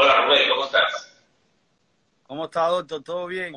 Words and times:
Hola, 0.00 0.26
Rubén, 0.26 0.48
¿cómo 0.48 0.64
estás? 0.64 1.24
¿Cómo 2.22 2.44
está, 2.44 2.68
doctor? 2.68 3.02
¿Todo 3.02 3.26
bien? 3.26 3.52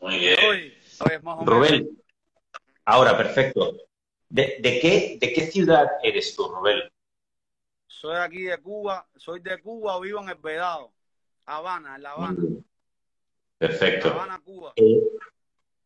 Muy 0.00 0.18
bien. 0.18 0.38
Hoy, 0.48 0.74
hoy 1.00 1.12
es 1.12 1.22
más 1.22 1.34
o 1.36 1.44
menos. 1.44 1.54
Rubén, 1.54 2.02
ahora, 2.86 3.18
perfecto. 3.18 3.76
¿De, 4.30 4.56
de 4.60 4.80
qué, 4.80 5.18
¿De 5.20 5.30
qué 5.34 5.42
ciudad 5.48 5.86
eres 6.02 6.34
tú, 6.34 6.48
Rubén? 6.48 6.90
Soy 7.86 8.16
aquí 8.16 8.44
de 8.44 8.56
Cuba, 8.56 9.06
soy 9.14 9.40
de 9.40 9.60
Cuba, 9.60 10.00
vivo 10.00 10.22
en 10.22 10.30
el 10.30 10.36
Vedado, 10.36 10.90
Habana, 11.44 11.96
en 11.96 12.02
La 12.02 12.12
Habana. 12.12 12.38
Perfecto. 13.58 14.08
Habana, 14.08 14.40
Cuba. 14.42 14.72
Eh, 14.76 15.02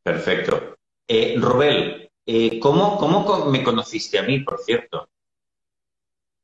perfecto. 0.01 0.77
Eh, 1.09 1.35
Rubén, 1.41 2.09
eh, 2.25 2.61
¿cómo, 2.61 2.99
¿cómo 2.99 3.47
me 3.47 3.65
conociste 3.65 4.17
a 4.21 4.23
mí, 4.23 4.39
por 4.39 4.61
cierto? 4.61 5.09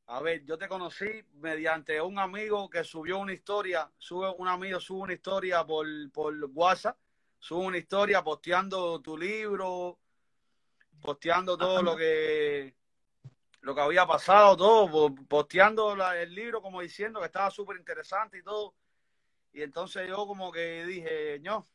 A 0.09 0.21
ver, 0.21 0.45
yo 0.45 0.57
te 0.59 0.69
conocí 0.69 1.07
mediante 1.35 2.01
un 2.01 2.19
amigo 2.19 2.69
que 2.71 2.83
subió 2.85 3.19
una 3.19 3.33
historia, 3.33 3.91
sube 3.99 4.29
un 4.39 4.49
amigo 4.49 4.81
sube 4.81 5.01
una 5.03 5.13
historia 5.15 5.65
por, 5.65 5.87
por 6.13 6.35
WhatsApp, 6.55 6.97
sube 7.39 7.67
una 7.67 7.79
historia 7.79 8.23
posteando 8.23 9.01
tu 9.01 9.17
libro, 9.19 9.99
posteando 11.01 11.57
todo 11.59 11.83
lo 11.83 11.97
que 11.97 12.75
lo 13.63 13.75
que 13.75 13.81
había 13.83 14.07
pasado, 14.07 14.57
todo, 14.57 14.91
po- 14.91 15.15
posteando 15.29 15.97
la- 15.97 16.21
el 16.23 16.35
libro 16.35 16.63
como 16.63 16.81
diciendo 16.83 17.21
que 17.21 17.27
estaba 17.27 17.51
súper 17.51 17.77
interesante 17.79 18.39
y 18.39 18.43
todo. 18.43 18.75
Y 19.53 19.63
entonces 19.63 20.09
yo 20.09 20.27
como 20.27 20.53
que 20.53 20.85
dije, 20.87 21.41
no, 21.41 21.69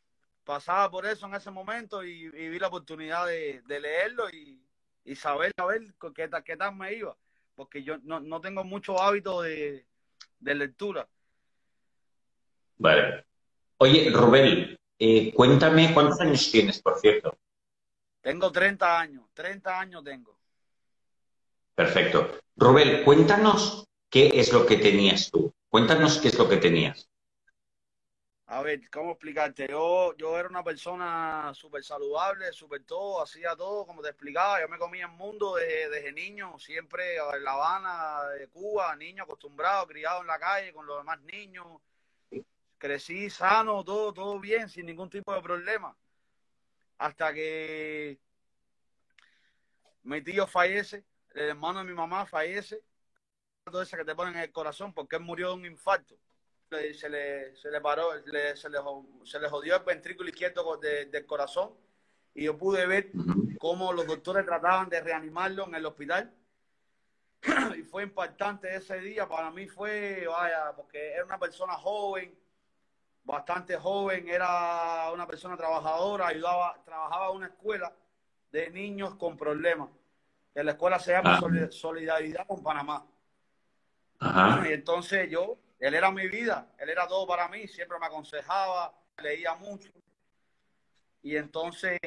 pasaba 0.46 0.90
por 0.92 1.06
eso 1.06 1.28
en 1.28 1.36
ese 1.36 1.52
momento 1.52 2.04
y, 2.06 2.12
y 2.26 2.50
vi 2.50 2.60
la 2.60 2.68
oportunidad 2.70 3.28
de, 3.28 3.62
de 3.66 3.80
leerlo 3.82 4.30
y, 4.32 4.64
y 5.06 5.16
saber 5.16 5.54
a 5.58 5.66
ver 5.66 5.82
qué 6.16 6.30
qué 6.46 6.58
tal 6.58 6.76
me 6.76 6.94
iba, 6.94 7.18
porque 7.56 7.84
yo 7.84 7.98
no, 8.04 8.20
no 8.20 8.42
tengo 8.42 8.64
mucho 8.64 9.02
hábito 9.02 9.42
de, 9.42 9.86
de 10.40 10.56
lectura. 10.56 11.08
Vale. 12.78 13.26
Oye, 13.78 14.10
Rubén, 14.12 14.78
eh, 15.00 15.34
cuéntame 15.34 15.94
cuántos 15.94 16.20
años 16.22 16.50
tienes, 16.52 16.82
por 16.82 17.00
cierto. 17.00 17.38
Tengo 18.22 18.52
30 18.52 19.00
años, 19.00 19.26
30 19.34 19.80
años 19.80 20.04
tengo. 20.04 20.38
Perfecto. 21.76 22.40
Rubén, 22.56 23.04
cuéntanos 23.04 23.88
qué 24.10 24.32
es 24.34 24.54
lo 24.54 24.66
que 24.66 24.78
tenías 24.78 25.32
tú. 25.32 25.54
Cuéntanos 25.70 26.20
qué 26.20 26.28
es 26.28 26.38
lo 26.38 26.48
que 26.50 26.58
tenías. 26.58 27.10
A 28.54 28.62
ver, 28.62 28.90
¿cómo 28.90 29.12
explicarte? 29.12 29.66
Yo, 29.70 30.14
yo 30.18 30.38
era 30.38 30.50
una 30.50 30.62
persona 30.62 31.54
súper 31.54 31.86
saludable, 31.86 32.52
súper 32.52 32.84
todo, 32.84 33.22
hacía 33.24 33.56
todo, 33.56 33.86
como 33.86 34.02
te 34.02 34.10
explicaba, 34.10 34.60
yo 34.60 34.68
me 34.68 34.78
comía 34.78 35.06
el 35.06 35.14
mundo 35.14 35.56
desde, 35.56 36.12
niño, 36.12 36.60
siempre 36.60 37.16
en 37.16 37.44
La 37.46 37.54
Habana, 37.54 38.26
de 38.32 38.50
Cuba, 38.50 38.94
niño 38.98 39.24
acostumbrado, 39.24 39.88
criado 39.88 40.20
en 40.20 40.28
la 40.28 40.38
calle 40.38 40.74
con 40.74 40.86
los 40.86 40.98
demás 40.98 41.22
niños, 41.22 41.66
crecí 42.78 43.30
sano, 43.30 43.86
todo, 43.86 44.14
todo 44.14 44.38
bien, 44.38 44.68
sin 44.68 44.86
ningún 44.86 45.10
tipo 45.10 45.34
de 45.34 45.42
problema. 45.42 45.96
Hasta 46.98 47.34
que 47.34 48.20
mi 50.04 50.22
tío 50.22 50.46
fallece, 50.46 51.06
el 51.36 51.50
hermano 51.52 51.80
de 51.80 51.86
mi 51.86 51.94
mamá 51.94 52.26
fallece, 52.26 52.84
todo 53.64 53.82
eso 53.82 53.96
que 53.96 54.04
te 54.04 54.14
ponen 54.14 54.36
en 54.36 54.42
el 54.42 54.52
corazón 54.52 54.94
porque 54.94 55.16
él 55.16 55.22
murió 55.22 55.48
de 55.48 55.54
un 55.54 55.66
infarto. 55.66 56.18
Se 56.72 57.10
le, 57.10 57.54
se 57.58 57.70
le 57.70 57.82
paró, 57.82 58.16
le- 58.16 58.56
se, 58.56 58.70
le, 58.70 58.78
se 59.26 59.40
le 59.42 59.50
jodió 59.50 59.76
el 59.76 59.84
ventrículo 59.84 60.30
izquierdo 60.30 60.78
de- 60.78 61.06
del 61.08 61.26
corazón 61.26 61.72
y 62.34 62.46
yo 62.46 62.58
pude 62.58 62.86
ver 62.88 63.12
cómo 63.60 63.92
los 63.92 64.08
doctores 64.08 64.46
trataban 64.46 64.88
de 64.88 65.02
reanimarlo 65.02 65.68
en 65.68 65.76
el 65.76 65.86
hospital. 65.86 66.34
y 67.78 67.84
fue 67.84 68.04
impactante 68.04 68.74
ese 68.74 69.00
día, 69.02 69.28
para 69.28 69.52
mí 69.52 69.68
fue, 69.68 70.26
vaya, 70.28 70.72
porque 70.74 71.12
era 71.12 71.26
una 71.26 71.38
persona 71.38 71.74
joven, 71.74 72.34
bastante 73.26 73.76
joven, 73.76 74.30
era 74.30 75.12
una 75.14 75.28
persona 75.28 75.58
trabajadora, 75.58 76.28
ayudaba, 76.28 76.82
trabajaba 76.86 77.32
en 77.32 77.36
una 77.36 77.48
escuela 77.48 77.94
de 78.50 78.70
niños 78.70 79.16
con 79.16 79.36
problemas. 79.36 79.90
Que 80.54 80.64
la 80.64 80.72
escuela 80.72 81.00
se 81.00 81.12
llama 81.12 81.36
Ah. 81.36 81.40
Soli- 81.42 81.70
Solidaridad 81.72 82.48
con 82.48 82.64
Panamá. 82.64 83.06
Ajá. 84.20 84.70
Y 84.70 84.72
entonces 84.74 85.30
yo, 85.30 85.58
él 85.82 85.96
era 85.96 86.12
mi 86.12 86.28
vida, 86.28 86.72
él 86.78 86.90
era 86.90 87.08
todo 87.08 87.26
para 87.26 87.48
mí, 87.48 87.68
siempre 87.68 87.98
me 88.00 88.06
aconsejaba, 88.06 88.94
leía 89.18 89.56
mucho. 89.56 89.90
Y 91.24 91.36
entonces, 91.36 92.00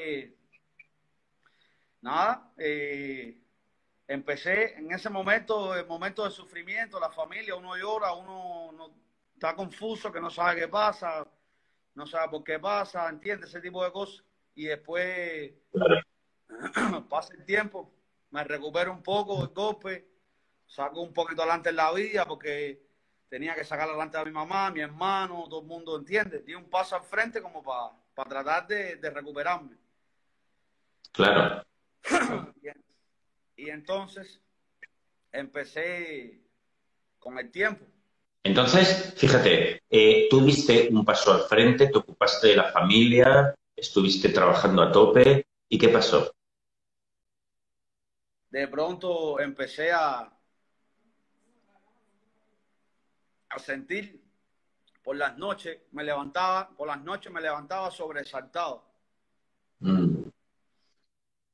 nada, 2.00 2.52
eh, 2.56 3.36
empecé 4.06 4.74
en 4.74 4.92
ese 4.92 5.10
momento, 5.10 5.74
el 5.74 5.86
momento 5.86 6.24
de 6.24 6.30
sufrimiento, 6.30 7.00
la 7.00 7.10
familia, 7.10 7.56
uno 7.56 7.76
llora, 7.76 8.12
uno 8.12 8.70
no, 8.72 8.94
está 9.34 9.56
confuso, 9.56 10.12
que 10.12 10.20
no 10.20 10.30
sabe 10.30 10.60
qué 10.60 10.68
pasa, 10.68 11.26
no 11.96 12.06
sabe 12.06 12.28
por 12.28 12.44
qué 12.44 12.60
pasa, 12.60 13.08
entiende 13.08 13.46
ese 13.46 13.60
tipo 13.60 13.84
de 13.84 13.90
cosas. 13.90 14.24
Y 14.54 14.66
después 14.66 15.52
pasa 17.10 17.34
el 17.34 17.44
tiempo, 17.44 17.92
me 18.30 18.44
recupero 18.44 18.92
un 18.92 19.02
poco 19.02 19.44
del 19.44 19.52
golpe, 19.52 20.08
saco 20.64 21.00
un 21.00 21.12
poquito 21.12 21.42
adelante 21.42 21.70
en 21.70 21.76
la 21.76 21.92
vida 21.92 22.24
porque 22.24 22.83
tenía 23.34 23.56
que 23.56 23.64
sacar 23.64 23.88
adelante 23.88 24.16
a 24.16 24.24
mi 24.24 24.30
mamá, 24.30 24.68
a 24.68 24.70
mi 24.70 24.80
hermano, 24.80 25.48
todo 25.48 25.60
el 25.60 25.66
mundo 25.66 25.98
entiende. 25.98 26.44
Di 26.46 26.54
un 26.54 26.70
paso 26.70 26.94
al 26.94 27.02
frente 27.02 27.42
como 27.42 27.64
para 27.64 28.28
tratar 28.28 28.64
de, 28.68 28.94
de 28.94 29.10
recuperarme. 29.10 29.76
Claro. 31.10 31.64
Y, 33.56 33.64
y 33.64 33.70
entonces 33.70 34.40
empecé 35.32 36.42
con 37.18 37.36
el 37.38 37.50
tiempo. 37.50 37.84
Entonces, 38.44 39.14
fíjate, 39.16 39.82
eh, 39.90 40.28
tú 40.30 40.44
diste 40.44 40.88
un 40.92 41.04
paso 41.04 41.32
al 41.32 41.48
frente, 41.48 41.88
te 41.88 41.98
ocupaste 41.98 42.48
de 42.48 42.56
la 42.56 42.70
familia, 42.70 43.52
estuviste 43.74 44.28
trabajando 44.28 44.80
a 44.80 44.92
tope. 44.92 45.44
¿Y 45.68 45.76
qué 45.76 45.88
pasó? 45.88 46.32
De 48.50 48.68
pronto 48.68 49.40
empecé 49.40 49.90
a, 49.90 50.32
a 53.54 53.58
sentir 53.58 54.20
por 55.02 55.16
las 55.16 55.36
noches, 55.38 55.80
me 55.92 56.02
levantaba, 56.02 56.70
por 56.76 56.88
las 56.88 57.00
noches 57.02 57.32
me 57.32 57.40
levantaba 57.40 57.90
sobresaltado. 57.90 58.84
Mm, 59.80 60.28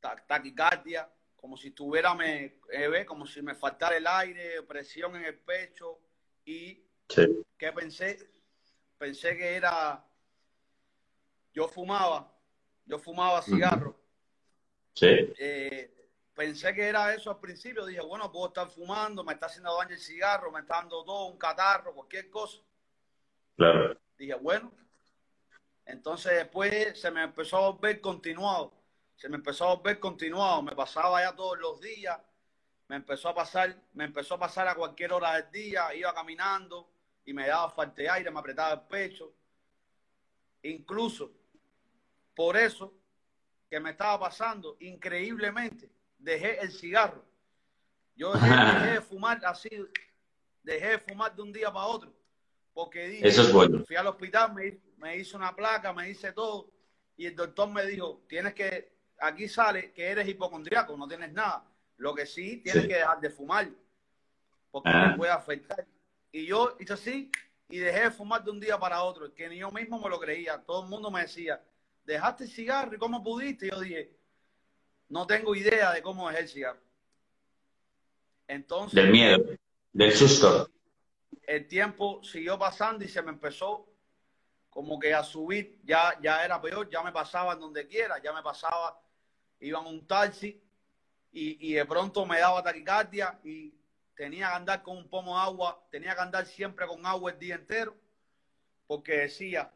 ta- 0.00 0.25
taquicardia, 0.27 1.10
como 1.37 1.56
si 1.56 1.72
tuviera 1.72 2.15
me, 2.15 2.60
eh, 2.71 3.05
como 3.05 3.27
si 3.27 3.43
me 3.43 3.55
faltara 3.55 3.97
el 3.97 4.06
aire, 4.06 4.62
presión 4.62 5.16
en 5.16 5.25
el 5.25 5.39
pecho 5.39 5.99
y 6.44 6.83
sí. 7.09 7.43
¿qué 7.59 7.72
pensé? 7.72 8.31
Pensé 8.99 9.37
que 9.37 9.56
era 9.56 10.05
yo 11.53 11.66
fumaba, 11.69 12.33
yo 12.87 12.99
fumaba 12.99 13.43
cigarro. 13.43 13.99
Sí. 14.94 15.33
Eh, 15.39 16.00
pensé 16.34 16.74
que 16.74 16.88
era 16.88 17.14
eso 17.14 17.30
al 17.30 17.41
principio, 17.41 17.84
dije, 17.86 18.00
bueno, 18.00 18.30
puedo 18.30 18.48
estar 18.48 18.68
fumando, 18.68 19.24
me 19.24 19.34
está 19.34 19.46
haciendo 19.46 19.76
daño 19.76 19.94
el 19.94 20.00
cigarro, 20.00 20.50
me 20.50 20.60
está 20.60 20.76
dando 20.76 21.04
todo, 21.04 21.26
un 21.26 21.38
catarro, 21.38 21.94
cualquier 21.94 22.30
cosa. 22.30 22.58
Claro. 23.56 23.98
Dije, 24.16 24.34
bueno. 24.34 24.72
Entonces 25.84 26.32
después 26.34 27.00
se 27.00 27.10
me 27.10 27.24
empezó 27.24 27.56
a 27.56 27.70
volver 27.70 28.00
continuado. 28.00 28.72
Se 29.16 29.28
me 29.28 29.36
empezó 29.36 29.68
a 29.68 29.74
volver 29.74 29.98
continuado. 29.98 30.62
Me 30.62 30.74
pasaba 30.74 31.20
ya 31.20 31.34
todos 31.34 31.58
los 31.58 31.80
días. 31.80 32.18
Me 32.88 32.97
empezó 32.97 33.28
a 33.28 33.34
pasar, 33.34 33.76
me 33.92 34.04
empezó 34.04 34.34
a 34.34 34.38
pasar 34.38 34.68
a 34.68 34.74
cualquier 34.74 35.12
hora 35.12 35.34
del 35.34 35.50
día. 35.50 35.94
Iba 35.94 36.14
caminando 36.14 36.91
y 37.24 37.32
me 37.32 37.47
daba 37.47 37.70
falta 37.70 38.02
de 38.02 38.10
aire, 38.10 38.30
me 38.30 38.41
apretaba 38.41 38.72
el 38.72 38.80
pecho. 38.82 39.32
Incluso 40.62 41.32
por 42.34 42.56
eso 42.56 42.94
que 43.68 43.78
me 43.78 43.91
estaba 43.91 44.18
pasando, 44.18 44.76
increíblemente, 44.80 45.91
dejé 46.20 46.60
el 46.60 46.70
cigarro. 46.72 47.25
Yo 48.14 48.32
dejé, 48.32 48.47
dejé 48.84 48.92
de 48.94 49.00
fumar 49.00 49.41
así, 49.44 49.70
dejé 50.62 50.88
de 50.91 50.98
fumar 50.98 51.34
de 51.34 51.42
un 51.42 51.53
día 51.53 51.72
para 51.72 51.86
otro. 51.86 52.12
Porque 52.72 53.09
dije, 53.09 53.28
Eso 53.28 53.42
es 53.42 53.53
bueno. 53.53 53.84
fui 53.84 53.97
al 53.97 54.06
hospital, 54.06 54.54
me, 54.54 54.78
me 54.98 55.16
hizo 55.16 55.36
una 55.36 55.54
placa, 55.54 55.92
me 55.92 56.09
hice 56.09 56.33
todo, 56.33 56.71
y 57.16 57.27
el 57.27 57.34
doctor 57.34 57.68
me 57.68 57.84
dijo, 57.84 58.22
tienes 58.28 58.54
que, 58.54 58.92
aquí 59.18 59.48
sale 59.48 59.92
que 59.92 60.06
eres 60.06 60.28
hipocondriaco, 60.28 60.97
no 60.97 61.09
tienes 61.09 61.33
nada. 61.33 61.65
Lo 61.97 62.15
que 62.15 62.24
sí, 62.27 62.59
tienes 62.59 62.83
Sí. 62.84 62.89
que 62.89 62.95
dejar 62.95 63.21
de 63.21 63.30
fumar, 63.30 63.68
porque 64.71 64.89
Ah. 64.92 65.10
te 65.10 65.16
puede 65.16 65.33
afectar. 65.33 65.84
Y 66.33 66.47
yo 66.47 66.77
hice 66.78 66.92
así, 66.92 67.30
y 67.68 67.78
dejé 67.78 68.00
de 68.04 68.10
fumar 68.10 68.42
de 68.45 68.50
un 68.50 68.60
día 68.60 68.78
para 68.78 69.03
otro, 69.03 69.33
que 69.34 69.48
ni 69.48 69.59
yo 69.59 69.71
mismo 69.71 70.00
me 70.00 70.09
lo 70.09 70.18
creía. 70.21 70.59
Todo 70.62 70.84
el 70.84 70.89
mundo 70.89 71.10
me 71.10 71.22
decía, 71.22 71.60
dejaste 72.04 72.45
el 72.45 72.50
cigarro, 72.50 72.95
¿y 72.95 72.98
cómo 72.98 73.22
pudiste? 73.22 73.66
Y 73.66 73.71
yo 73.71 73.80
dije, 73.80 74.16
no 75.10 75.27
tengo 75.27 75.54
idea 75.54 75.92
de 75.92 76.03
cómo 76.03 76.28
dejé 76.28 76.41
el 76.42 76.48
cigarro. 76.48 76.80
Entonces, 78.48 78.95
Del 78.95 79.10
miedo, 79.10 79.45
del 79.92 80.12
susto. 80.12 80.71
el 81.42 81.68
tiempo 81.68 82.22
siguió 82.24 82.59
pasando 82.59 83.04
y 83.04 83.09
se 83.09 83.22
me 83.22 83.30
empezó 83.30 83.86
como 84.71 84.98
que 84.98 85.12
a 85.12 85.22
subir, 85.22 85.80
ya, 85.84 86.18
ya 86.22 86.45
era 86.45 86.60
peor, 86.60 86.89
ya 86.89 87.03
me 87.03 87.12
pasaba 87.12 87.53
en 87.54 87.60
donde 87.60 87.86
quiera, 87.86 88.21
ya 88.22 88.33
me 88.33 88.42
pasaba, 88.42 89.01
iba 89.60 89.80
en 89.80 89.86
un 89.86 90.07
taxi 90.07 90.62
y, 91.33 91.71
y 91.71 91.74
de 91.74 91.84
pronto 91.84 92.24
me 92.24 92.39
daba 92.39 92.62
taquicardia 92.62 93.39
y 93.45 93.74
tenía 94.16 94.48
que 94.48 94.54
andar 94.54 94.83
con 94.83 94.97
un 94.97 95.09
pomo 95.09 95.36
de 95.36 95.42
agua, 95.42 95.84
tenía 95.91 96.15
que 96.15 96.21
andar 96.21 96.47
siempre 96.47 96.86
con 96.86 97.04
agua 97.04 97.33
el 97.33 97.39
día 97.39 97.57
entero, 97.57 97.97
porque 98.86 99.12
decía, 99.18 99.72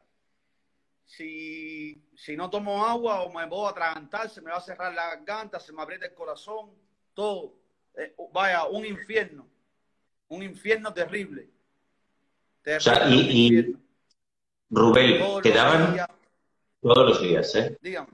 si, 1.05 2.03
si 2.17 2.37
no 2.37 2.51
tomo 2.51 2.85
agua 2.85 3.23
o 3.23 3.33
me 3.33 3.47
voy 3.47 3.67
a 3.67 3.71
atragantar, 3.71 4.31
se 4.31 4.41
me 4.41 4.51
va 4.51 4.59
a 4.59 4.63
cerrar 4.63 4.95
la 4.95 5.17
garganta, 5.17 5.61
se 5.61 5.73
me 5.73 5.83
aprieta 5.83 6.07
el 6.07 6.15
corazón, 6.15 6.71
todo. 7.15 7.55
Eh, 7.97 8.15
vaya, 8.33 8.65
un 8.67 8.85
infierno, 8.85 9.47
un 10.29 10.43
infierno 10.43 10.93
terrible. 10.93 11.49
terrible 12.63 13.07
y, 13.11 13.77
Rubén, 14.71 15.43
te 15.43 15.51
daban 15.51 15.97
todos 16.81 17.09
los 17.09 17.23
días, 17.23 17.55
¿eh? 17.55 17.79
Dígame. 17.81 18.09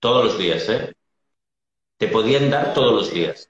Todos 0.00 0.24
los 0.26 0.38
días, 0.38 0.68
¿eh? 0.68 0.94
Te 1.96 2.08
podían 2.08 2.50
dar 2.50 2.74
todos 2.74 2.92
los 2.92 3.12
días. 3.12 3.48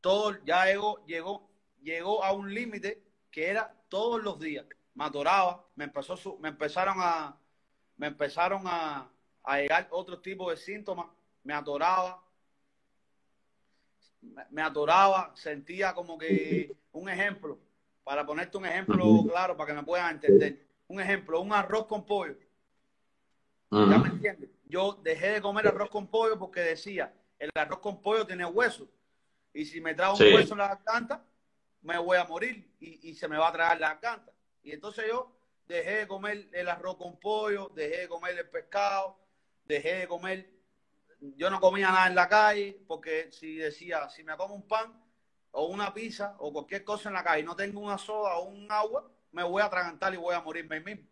Todo, 0.00 0.42
ya 0.44 0.64
llegó, 0.64 1.04
llegó, 1.06 1.50
llegó 1.82 2.24
a 2.24 2.32
un 2.32 2.54
límite 2.54 3.02
que 3.30 3.48
era 3.48 3.74
todos 3.88 4.22
los 4.22 4.38
días 4.38 4.64
me 4.98 5.04
adoraba, 5.04 5.64
me, 5.78 5.84
empezó 5.84 6.36
me 6.40 6.48
empezaron 6.48 6.96
a, 6.98 7.36
me 7.96 8.08
empezaron 8.08 8.62
a, 8.66 9.08
a 9.44 9.58
llegar 9.58 9.86
otro 9.92 10.18
tipo 10.18 10.50
de 10.50 10.56
síntomas, 10.56 11.06
me 11.44 11.54
adoraba, 11.54 12.20
me, 14.50 14.60
adoraba, 14.60 15.30
sentía 15.36 15.94
como 15.94 16.18
que 16.18 16.76
un 16.90 17.08
ejemplo, 17.08 17.60
para 18.02 18.26
ponerte 18.26 18.58
un 18.58 18.66
ejemplo 18.66 19.24
claro, 19.28 19.56
para 19.56 19.68
que 19.68 19.74
me 19.74 19.84
puedan 19.84 20.16
entender. 20.16 20.66
Un 20.88 21.00
ejemplo, 21.00 21.40
un 21.40 21.52
arroz 21.52 21.86
con 21.86 22.04
pollo. 22.04 22.34
¿Ya 23.70 23.98
me 23.98 24.08
entiendes? 24.08 24.50
Yo 24.64 24.98
dejé 25.02 25.32
de 25.32 25.40
comer 25.40 25.68
arroz 25.68 25.90
con 25.90 26.08
pollo 26.08 26.38
porque 26.38 26.60
decía, 26.60 27.14
el 27.38 27.50
arroz 27.54 27.78
con 27.78 28.02
pollo 28.02 28.26
tiene 28.26 28.44
hueso. 28.46 28.88
Y 29.52 29.64
si 29.64 29.80
me 29.80 29.94
trago 29.94 30.16
un 30.16 30.34
hueso 30.34 30.54
en 30.54 30.58
la 30.58 30.68
garganta, 30.68 31.22
me 31.82 31.98
voy 31.98 32.16
a 32.16 32.24
morir 32.24 32.68
y, 32.80 33.10
y 33.10 33.14
se 33.14 33.28
me 33.28 33.36
va 33.36 33.48
a 33.48 33.52
traer 33.52 33.78
la 33.78 33.94
garganta. 33.94 34.32
Y 34.62 34.72
entonces 34.72 35.04
yo 35.06 35.37
dejé 35.68 35.96
de 35.98 36.08
comer 36.08 36.48
el 36.52 36.68
arroz 36.68 36.96
con 36.96 37.20
pollo, 37.20 37.70
dejé 37.74 37.98
de 37.98 38.08
comer 38.08 38.38
el 38.38 38.48
pescado, 38.48 39.18
dejé 39.64 39.96
de 39.96 40.08
comer, 40.08 40.50
yo 41.20 41.50
no 41.50 41.60
comía 41.60 41.90
nada 41.90 42.06
en 42.06 42.14
la 42.14 42.28
calle, 42.28 42.80
porque 42.88 43.30
si 43.30 43.56
decía, 43.56 44.08
si 44.08 44.24
me 44.24 44.36
como 44.36 44.54
un 44.54 44.66
pan 44.66 44.98
o 45.50 45.66
una 45.66 45.92
pizza 45.92 46.34
o 46.38 46.52
cualquier 46.52 46.84
cosa 46.84 47.10
en 47.10 47.14
la 47.14 47.22
calle, 47.24 47.42
no 47.42 47.54
tengo 47.54 47.80
una 47.80 47.98
soda 47.98 48.36
o 48.36 48.44
un 48.44 48.66
agua, 48.72 49.10
me 49.30 49.42
voy 49.42 49.60
a 49.60 49.66
atragantar 49.66 50.14
y 50.14 50.16
voy 50.16 50.34
a 50.34 50.40
morirme 50.40 50.80
mismo. 50.80 51.06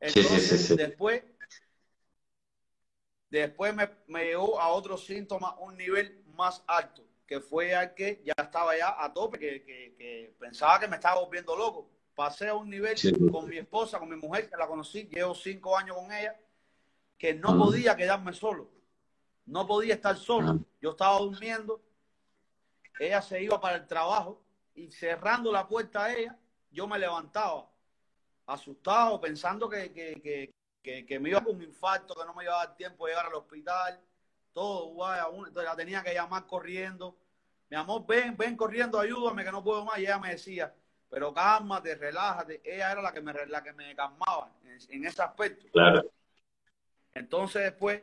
Entonces, 0.00 0.76
después, 0.76 1.22
después 3.30 3.74
me, 3.74 3.88
me 4.08 4.24
llegó 4.24 4.60
a 4.60 4.68
otros 4.68 5.06
síntomas, 5.06 5.54
un 5.58 5.76
nivel 5.76 6.24
más 6.34 6.64
alto, 6.66 7.06
que 7.26 7.40
fue 7.40 7.74
al 7.74 7.94
que 7.94 8.22
ya 8.24 8.34
estaba 8.36 8.76
ya 8.76 9.02
a 9.02 9.12
tope, 9.12 9.38
que, 9.38 9.64
que 9.64 10.34
pensaba 10.38 10.80
que 10.80 10.88
me 10.88 10.96
estaba 10.96 11.20
volviendo 11.20 11.54
loco 11.54 11.94
pasé 12.14 12.48
a 12.48 12.54
un 12.54 12.70
nivel 12.70 12.96
con 13.30 13.48
mi 13.48 13.58
esposa, 13.58 13.98
con 13.98 14.08
mi 14.08 14.16
mujer, 14.16 14.48
que 14.48 14.56
la 14.56 14.66
conocí, 14.66 15.04
llevo 15.04 15.34
cinco 15.34 15.76
años 15.76 15.96
con 15.96 16.12
ella, 16.12 16.38
que 17.18 17.34
no 17.34 17.56
podía 17.58 17.96
quedarme 17.96 18.32
solo. 18.32 18.70
No 19.46 19.66
podía 19.66 19.94
estar 19.94 20.16
solo. 20.16 20.60
Yo 20.80 20.90
estaba 20.90 21.18
durmiendo, 21.18 21.82
ella 22.98 23.20
se 23.20 23.42
iba 23.42 23.60
para 23.60 23.76
el 23.76 23.86
trabajo 23.86 24.42
y 24.74 24.90
cerrando 24.90 25.52
la 25.52 25.66
puerta 25.66 26.04
a 26.04 26.14
ella, 26.14 26.38
yo 26.70 26.86
me 26.86 26.98
levantaba 26.98 27.70
asustado, 28.46 29.20
pensando 29.20 29.68
que, 29.68 29.92
que, 29.92 30.52
que, 30.82 31.06
que 31.06 31.20
me 31.20 31.30
iba 31.30 31.42
con 31.42 31.56
un 31.56 31.62
infarto, 31.62 32.14
que 32.14 32.24
no 32.24 32.34
me 32.34 32.44
iba 32.44 32.54
a 32.54 32.66
dar 32.66 32.76
tiempo 32.76 33.06
de 33.06 33.12
llegar 33.12 33.26
al 33.26 33.34
hospital, 33.34 34.00
todo, 34.52 34.94
vaya, 34.94 35.26
la 35.54 35.76
tenía 35.76 36.02
que 36.02 36.14
llamar 36.14 36.46
corriendo. 36.46 37.16
Mi 37.68 37.76
amor, 37.76 38.06
ven, 38.06 38.36
ven 38.36 38.56
corriendo, 38.56 39.00
ayúdame, 39.00 39.44
que 39.44 39.50
no 39.50 39.64
puedo 39.64 39.84
más. 39.84 39.98
Y 39.98 40.02
ella 40.02 40.18
me 40.18 40.30
decía, 40.30 40.72
pero 41.14 41.32
cálmate, 41.32 41.94
relájate. 41.94 42.60
Ella 42.64 42.90
era 42.90 43.00
la 43.00 43.12
que 43.12 43.20
me, 43.20 43.32
la 43.46 43.62
que 43.62 43.72
me 43.72 43.94
calmaba 43.94 44.50
en, 44.88 45.04
ese 45.04 45.22
aspecto. 45.22 45.64
Claro. 45.72 46.10
Entonces 47.12 47.62
después, 47.62 48.02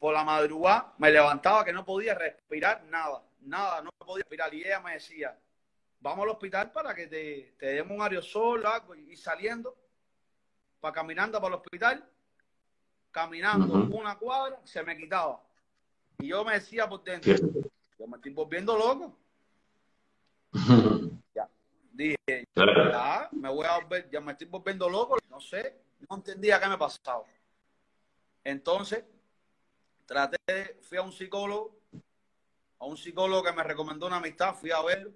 por 0.00 0.12
la 0.12 0.24
madrugada, 0.24 0.92
me 0.98 1.12
levantaba 1.12 1.64
que 1.64 1.72
no 1.72 1.84
podía 1.84 2.16
respirar 2.16 2.82
nada, 2.86 3.22
nada, 3.42 3.80
no 3.80 3.90
podía 3.92 4.24
respirar. 4.24 4.52
Y 4.52 4.64
ella 4.64 4.80
me 4.80 4.94
decía, 4.94 5.38
vamos 6.00 6.24
al 6.24 6.30
hospital 6.30 6.72
para 6.72 6.96
que 6.96 7.06
te, 7.06 7.54
te 7.60 7.66
demos 7.66 7.96
un 7.96 8.02
aerosol, 8.02 8.66
algo, 8.66 8.96
y 8.96 9.16
saliendo, 9.16 9.76
para 10.80 10.94
caminando 10.94 11.40
para 11.40 11.54
el 11.54 11.60
hospital, 11.60 12.04
caminando 13.12 13.72
una 13.96 14.18
cuadra, 14.18 14.58
se 14.64 14.82
me 14.82 14.96
quitaba. 14.96 15.40
Y 16.18 16.26
yo 16.26 16.44
me 16.44 16.54
decía 16.54 16.88
por 16.88 17.04
dentro, 17.04 17.34
yo 17.36 18.06
me 18.08 18.16
estoy 18.16 18.32
volviendo 18.32 18.76
loco. 18.76 19.16
Dije, 22.02 22.48
ya, 22.56 23.28
me 23.30 23.48
voy 23.48 23.64
a 23.64 23.78
volver, 23.78 24.10
ya 24.10 24.20
me 24.20 24.32
estoy 24.32 24.48
volviendo 24.48 24.88
loco, 24.88 25.18
no 25.30 25.40
sé, 25.40 25.78
no 26.08 26.16
entendía 26.16 26.58
qué 26.58 26.66
me 26.66 26.76
pasaba. 26.76 27.22
Entonces, 28.42 29.04
traté, 30.04 30.80
fui 30.80 30.98
a 30.98 31.02
un 31.02 31.12
psicólogo, 31.12 31.78
a 32.80 32.86
un 32.86 32.96
psicólogo 32.96 33.44
que 33.44 33.52
me 33.52 33.62
recomendó 33.62 34.08
una 34.08 34.16
amistad, 34.16 34.52
fui 34.56 34.72
a 34.72 34.82
verlo, 34.82 35.12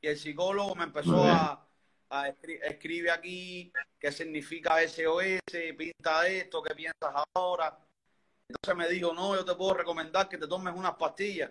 y 0.00 0.06
el 0.06 0.16
psicólogo 0.16 0.74
me 0.74 0.84
empezó 0.84 1.22
a, 1.24 1.66
a 2.08 2.28
escribir 2.28 3.10
aquí 3.10 3.70
qué 3.98 4.10
significa 4.10 4.82
SOS, 4.82 5.42
pinta 5.76 6.26
esto, 6.26 6.62
qué 6.62 6.74
piensas 6.74 7.22
ahora. 7.34 7.78
Entonces 8.48 8.76
me 8.76 8.88
dijo, 8.88 9.12
no, 9.12 9.36
yo 9.36 9.44
te 9.44 9.54
puedo 9.54 9.74
recomendar 9.74 10.26
que 10.26 10.38
te 10.38 10.48
tomes 10.48 10.72
unas 10.74 10.94
pastillas, 10.94 11.50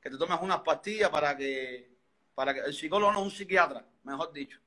que 0.00 0.10
te 0.10 0.18
tomes 0.18 0.40
unas 0.42 0.58
pastillas 0.62 1.08
para 1.08 1.36
que 1.36 1.93
para 2.34 2.52
que 2.54 2.60
el 2.60 2.74
psicólogo 2.74 3.12
no 3.12 3.22
un 3.22 3.30
psiquiatra, 3.30 3.86
mejor 4.02 4.32
dicho. 4.32 4.58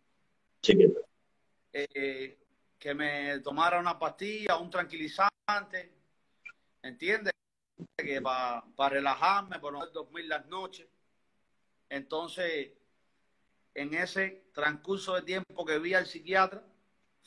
Eh, 1.74 2.38
que 2.80 2.94
me 2.94 3.40
tomara 3.40 3.80
una 3.80 3.98
pastilla, 3.98 4.58
un 4.58 4.70
tranquilizante, 4.70 5.92
¿entiendes? 6.82 7.34
Que 7.96 8.22
para 8.22 8.90
relajarme, 8.90 9.60
para 9.60 9.80
no 9.80 9.88
dormir 9.88 10.26
las 10.26 10.46
noches. 10.48 10.88
Entonces, 11.90 12.72
en 13.74 13.94
ese 13.94 14.50
transcurso 14.54 15.16
de 15.16 15.22
tiempo 15.22 15.66
que 15.66 15.80
vi 15.80 15.94
al 15.94 16.08
psiquiatra, 16.08 16.64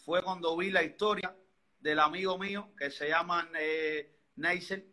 fue 0.05 0.23
cuando 0.23 0.57
vi 0.57 0.71
la 0.71 0.83
historia 0.83 1.37
del 1.81 1.99
amigo 1.99 2.39
mío 2.39 2.71
que 2.77 2.91
se 2.91 3.09
llama 3.09 3.49
eh, 3.59 4.17
Neisel. 4.37 4.87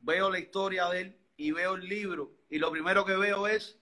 Veo 0.00 0.30
la 0.30 0.38
historia 0.38 0.88
de 0.88 1.00
él 1.00 1.18
y 1.36 1.52
veo 1.52 1.74
el 1.74 1.88
libro. 1.88 2.32
Y 2.50 2.58
lo 2.58 2.70
primero 2.70 3.04
que 3.04 3.16
veo 3.16 3.46
es 3.46 3.78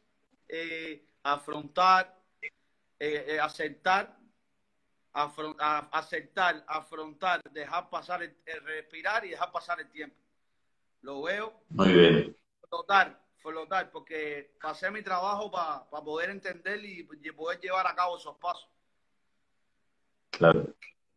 eh, 0.55 1.03
afrontar, 1.23 2.15
eh, 2.99 3.25
eh, 3.27 3.41
aceptar, 3.41 4.19
aceptar, 5.15 6.63
afrontar, 6.67 7.43
dejar 7.51 7.89
pasar 7.89 8.23
el, 8.23 8.37
respirar 8.63 9.25
y 9.25 9.31
dejar 9.31 9.51
pasar 9.51 9.81
el 9.81 9.91
tiempo. 9.91 10.15
Lo 11.01 11.23
veo. 11.23 11.63
Muy 11.71 11.93
bien. 11.93 12.37
Flotar, 12.69 13.19
flotar, 13.39 13.91
porque 13.91 14.55
pasé 14.61 14.91
mi 14.91 15.01
trabajo 15.01 15.51
para 15.51 15.87
poder 16.05 16.29
entender 16.29 16.85
y, 16.85 17.03
poder 17.32 17.59
llevar 17.59 17.87
a 17.87 17.94
cabo 17.94 18.19
esos 18.19 18.37
pasos. 18.37 18.69
Claro. 20.32 20.67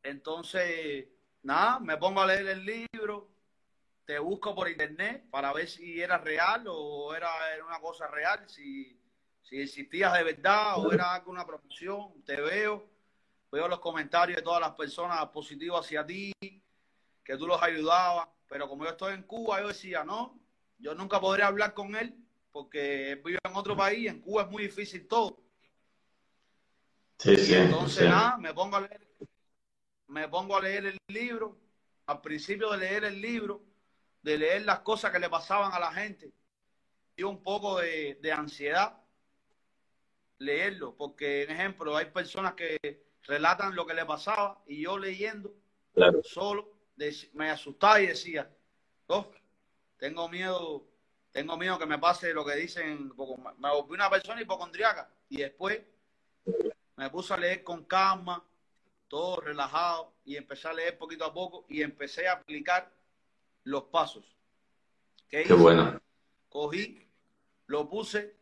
Entonces, 0.02 1.08
nada, 1.44 1.82
me 1.82 1.98
pongo 1.98 2.22
a 2.22 2.28
leer 2.28 2.48
el 2.48 2.66
libro, 2.66 3.30
te 4.06 4.18
busco 4.18 4.56
por 4.56 4.70
internet 4.70 5.30
para 5.30 5.52
ver 5.52 5.68
si 5.68 6.02
era 6.02 6.20
real 6.20 6.64
o 6.70 7.14
era, 7.14 7.54
era 7.54 7.66
una 7.66 7.82
cosa 7.82 8.08
real, 8.08 8.48
si 8.48 9.02
si 9.46 9.62
existías 9.62 10.12
de 10.14 10.24
verdad 10.24 10.80
o 10.80 10.92
era 10.92 11.14
alguna 11.14 11.46
promoción, 11.46 12.24
te 12.26 12.42
veo, 12.42 12.90
veo 13.52 13.68
los 13.68 13.80
comentarios 13.80 14.38
de 14.38 14.42
todas 14.42 14.60
las 14.60 14.72
personas 14.72 15.24
positivas 15.28 15.86
hacia 15.86 16.04
ti, 16.04 16.34
que 17.24 17.38
tú 17.38 17.46
los 17.46 17.62
ayudabas, 17.62 18.28
pero 18.48 18.68
como 18.68 18.86
yo 18.86 18.90
estoy 18.90 19.14
en 19.14 19.22
Cuba, 19.22 19.62
yo 19.62 19.68
decía, 19.68 20.04
no, 20.04 20.40
yo 20.80 20.96
nunca 20.96 21.20
podría 21.20 21.48
hablar 21.48 21.76
con 21.76 21.96
él 21.96 22.16
porque 22.52 23.22
vive 23.24 23.38
en 23.44 23.56
otro 23.56 23.78
país, 23.78 24.10
en 24.10 24.20
Cuba 24.20 24.44
es 24.44 24.50
muy 24.50 24.64
difícil 24.64 25.08
todo. 25.08 25.40
Sí, 27.20 27.38
sí, 27.38 27.54
entonces, 27.54 28.10
nada, 28.10 28.38
me 28.38 28.52
pongo 28.52 28.78
a 28.78 28.82
leer, 28.82 29.08
me 30.08 30.28
pongo 30.28 30.58
a 30.58 30.62
leer 30.62 30.88
el 30.88 30.98
libro, 31.08 31.56
al 32.08 32.20
principio 32.20 32.72
de 32.72 32.80
leer 32.80 33.04
el 33.04 33.22
libro, 33.22 33.62
de 34.24 34.40
leer 34.40 34.66
las 34.66 34.80
cosas 34.80 35.12
que 35.12 35.20
le 35.20 35.30
pasaban 35.30 35.72
a 35.72 35.80
la 35.80 35.94
gente, 35.94 36.32
y 37.16 37.22
un 37.22 37.44
poco 37.44 37.78
de, 37.78 38.18
de 38.22 38.32
ansiedad 38.32 39.05
leerlo, 40.40 40.96
porque, 40.96 41.44
en 41.44 41.52
ejemplo, 41.52 41.96
hay 41.96 42.06
personas 42.06 42.54
que 42.54 42.78
relatan 43.24 43.76
lo 43.76 43.86
que 43.86 43.94
le 43.94 44.06
pasaba 44.06 44.62
y 44.68 44.84
yo 44.84 44.98
leyendo 44.98 45.54
solo 46.24 46.74
me 47.34 47.50
asustaba 47.50 48.02
y 48.02 48.08
decía, 48.08 48.50
oh, 49.08 49.32
tengo 49.98 50.30
miedo, 50.30 50.86
tengo 51.32 51.58
miedo 51.58 51.80
que 51.80 51.86
me 51.86 52.00
pase 52.00 52.34
lo 52.34 52.46
que 52.46 52.56
dicen, 52.56 53.12
me 53.58 53.70
volví 53.70 53.94
una 53.94 54.10
persona 54.10 54.42
hipocondriaca 54.42 55.10
y 55.30 55.38
después 55.38 55.82
me 56.96 57.10
puse 57.10 57.34
a 57.34 57.38
leer 57.38 57.64
con 57.64 57.84
calma, 57.86 58.44
todo 59.08 59.42
relajado 59.42 60.14
y 60.24 60.36
empecé 60.36 60.68
a 60.68 60.74
leer 60.74 60.98
poquito 60.98 61.26
a 61.26 61.34
poco 61.34 61.66
y 61.70 61.82
empecé 61.82 62.28
a 62.28 62.34
aplicar 62.34 62.92
los 63.64 63.84
pasos. 63.84 64.24
Qué 65.28 65.44
bueno. 65.54 66.00
Cogí, 66.50 67.06
lo 67.68 67.90
puse, 67.90 68.36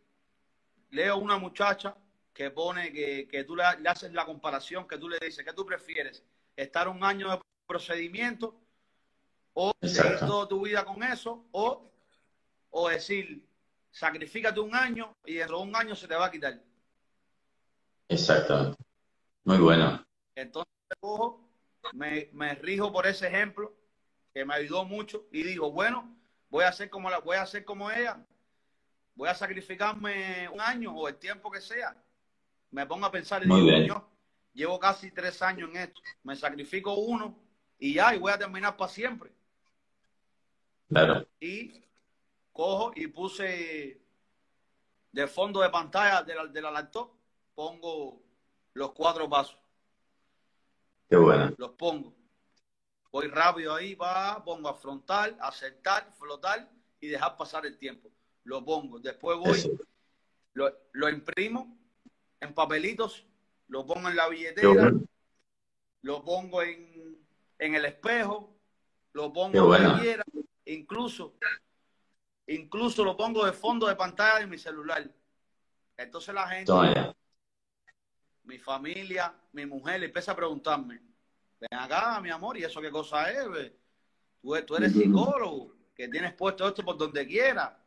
leo 0.94 1.18
una 1.18 1.38
muchacha 1.38 1.96
que 2.34 2.50
pone 2.52 2.92
que, 2.92 3.28
que 3.28 3.44
tú 3.44 3.56
le, 3.56 3.64
le, 3.80 3.90
haces 3.90 4.14
la 4.14 4.26
comparación, 4.26 4.88
que 4.88 4.98
tú 4.98 5.10
le 5.10 5.20
dices, 5.20 5.46
¿qué 5.46 5.54
tú 5.54 5.66
prefieres? 5.66 6.24
¿Estar 6.56 6.88
un 6.88 7.04
año 7.04 7.32
de 7.32 7.40
procedimiento 7.68 8.56
o 9.54 9.74
seguir 9.82 10.20
toda 10.20 10.48
tu 10.48 10.66
vida 10.66 10.86
con 10.86 11.04
eso? 11.04 11.46
O, 11.52 11.92
o 12.70 12.90
decir, 12.90 13.46
sacrificate 13.92 14.60
un 14.60 14.76
año 14.76 15.16
y 15.26 15.40
en 15.40 15.54
un 15.54 15.76
año 15.76 15.96
se 15.96 16.08
te 16.08 16.16
va 16.16 16.28
a 16.28 16.32
quitar. 16.32 16.60
Exactamente. 18.08 18.78
Muy 19.44 19.58
bueno. 19.58 20.04
Entonces, 20.36 20.72
me, 21.94 22.30
me 22.34 22.56
rijo 22.56 22.92
por 22.92 23.06
ese 23.06 23.28
ejemplo 23.28 23.74
que 24.34 24.46
me 24.46 24.56
ayudó 24.56 24.86
mucho 24.86 25.26
y 25.32 25.44
digo, 25.44 25.72
bueno, 25.72 26.16
voy 26.50 26.64
a 26.64 26.70
hacer 26.70 26.90
como 26.90 27.10
la, 27.10 27.20
voy 27.20 27.38
a 27.38 27.44
hacer 27.44 27.64
como 27.66 27.92
ella, 27.92 28.26
voy 29.16 29.30
a 29.30 29.36
sacrificarme 29.36 30.48
un 30.50 30.60
año 30.62 30.96
o 30.96 31.08
el 31.08 31.18
tiempo 31.18 31.52
que 31.52 31.62
sea. 31.62 31.96
Me 32.72 32.86
pongo 32.86 33.06
a 33.06 33.12
pensar 33.12 33.44
y 33.44 33.48
Muy 33.48 33.62
digo, 33.62 33.70
bien. 33.72 33.86
yo 33.88 34.10
llevo 34.54 34.80
casi 34.80 35.12
tres 35.12 35.42
años 35.42 35.70
en 35.70 35.78
esto, 35.78 36.02
me 36.24 36.36
sacrifico 36.36 36.94
uno 36.96 37.38
y 37.78 37.94
ya, 37.96 38.16
y 38.16 38.20
voy 38.20 38.32
a 38.32 38.38
terminar 38.38 38.76
para 38.78 38.92
siempre. 38.92 39.32
Claro. 40.90 41.28
Y 41.40 41.84
cojo 42.52 42.92
y 42.96 43.08
puse 43.08 44.02
de 45.12 45.28
fondo 45.28 45.62
de 45.62 45.70
pantalla 45.70 46.24
de 46.24 46.36
la, 46.36 46.46
de 46.48 46.62
la 46.62 46.72
laptop, 46.72 47.12
pongo 47.56 48.22
los 48.74 48.92
cuatro 48.94 49.30
pasos, 49.30 49.58
Qué 51.10 51.16
bueno. 51.18 51.54
los 51.58 51.72
pongo. 51.72 52.14
Voy 53.12 53.28
rápido 53.28 53.76
ahí, 53.76 53.94
va, 53.94 54.44
pongo 54.44 54.68
afrontar, 54.70 55.38
aceptar, 55.40 56.12
flotar 56.14 56.68
y 57.00 57.08
dejar 57.08 57.38
pasar 57.38 57.64
el 57.68 57.78
tiempo. 57.78 58.10
Lo 58.46 58.64
pongo. 58.64 59.00
Después 59.00 59.38
voy, 59.38 59.80
lo, 60.54 60.72
lo 60.92 61.10
imprimo 61.10 61.78
en 62.40 62.54
papelitos, 62.54 63.26
lo 63.68 63.86
pongo 63.86 64.10
en 64.10 64.16
la 64.16 64.28
billetera, 64.28 64.70
bueno. 64.70 65.04
lo 66.02 66.24
pongo 66.24 66.62
en, 66.62 67.18
en 67.58 67.76
el 67.76 67.86
espejo, 67.86 68.54
lo 69.14 69.32
pongo 69.32 69.52
Qué 69.52 69.58
donde 69.60 69.78
bueno. 69.78 70.00
quiera, 70.02 70.24
incluso, 70.66 71.36
incluso 72.48 73.04
lo 73.06 73.16
pongo 73.16 73.46
de 73.46 73.54
fondo 73.54 73.88
de 73.88 73.96
pantalla 73.96 74.40
de 74.40 74.48
mi 74.48 74.58
celular. 74.58 75.10
Entonces 75.96 76.34
la 76.34 76.48
gente, 76.48 76.74
mi 78.44 78.60
familia, 78.60 79.34
mi 79.54 79.66
mujer, 79.66 80.04
empieza 80.04 80.34
a 80.34 80.36
preguntarme, 80.36 81.02
ven 81.60 81.80
acá, 81.80 82.20
mi 82.20 82.30
amor, 82.30 82.58
¿y 82.58 82.64
eso 82.64 82.82
qué 82.82 82.92
cosa 82.92 83.32
es? 83.32 83.72
Tú, 84.42 84.54
tú 84.66 84.76
eres 84.76 84.92
psicólogo, 84.92 85.74
que 85.96 86.10
tienes 86.10 86.34
puesto 86.34 86.68
esto 86.68 86.84
por 86.84 86.98
donde 86.98 87.26
quiera. 87.26 87.80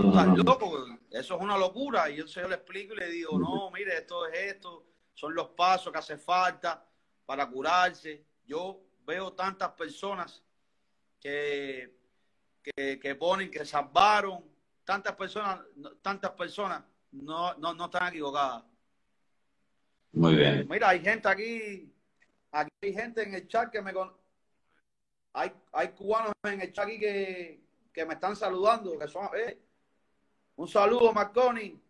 Tú 0.00 0.10
estás 0.10 0.28
Ujú. 0.28 0.36
loco, 0.44 0.86
eso 1.10 1.34
es 1.34 1.40
una 1.40 1.58
locura. 1.58 2.08
Y 2.08 2.18
yo, 2.18 2.26
yo 2.26 2.46
le 2.46 2.54
explico 2.54 2.94
y 2.94 2.98
le 2.98 3.08
digo, 3.08 3.36
no, 3.36 3.68
mire, 3.72 3.96
esto 3.96 4.28
es 4.28 4.54
esto, 4.54 4.86
son 5.12 5.34
los 5.34 5.48
pasos 5.48 5.92
que 5.92 5.98
hace 5.98 6.16
falta 6.16 6.86
para 7.26 7.44
curarse. 7.50 8.24
Yo 8.46 8.80
veo 9.04 9.32
tantas 9.32 9.72
personas 9.72 10.40
que, 11.18 11.98
que, 12.62 13.00
que 13.00 13.14
ponen, 13.16 13.50
que 13.50 13.64
salvaron, 13.64 14.44
tantas 14.84 15.16
personas, 15.16 15.62
tantas 16.00 16.30
personas 16.30 16.84
no, 17.10 17.54
no, 17.54 17.74
no 17.74 17.86
están 17.86 18.06
equivocadas. 18.06 18.62
Muy 20.12 20.36
bien. 20.36 20.64
Mira, 20.70 20.90
hay 20.90 21.00
gente 21.00 21.26
aquí, 21.28 21.92
aquí 22.52 22.70
hay 22.82 22.92
gente 22.92 23.24
en 23.24 23.34
el 23.34 23.48
chat 23.48 23.68
que 23.68 23.82
me 23.82 23.92
con... 23.92 24.16
hay, 25.32 25.52
hay 25.72 25.88
cubanos 25.88 26.34
en 26.44 26.60
el 26.60 26.72
chat 26.72 26.86
aquí 26.86 27.00
que, 27.00 27.64
que 27.92 28.06
me 28.06 28.14
están 28.14 28.36
saludando, 28.36 28.96
que 28.96 29.08
son, 29.08 29.28
eh, 29.36 29.64
un 30.58 30.68
saludo, 30.68 31.12
Marconi. 31.12 31.80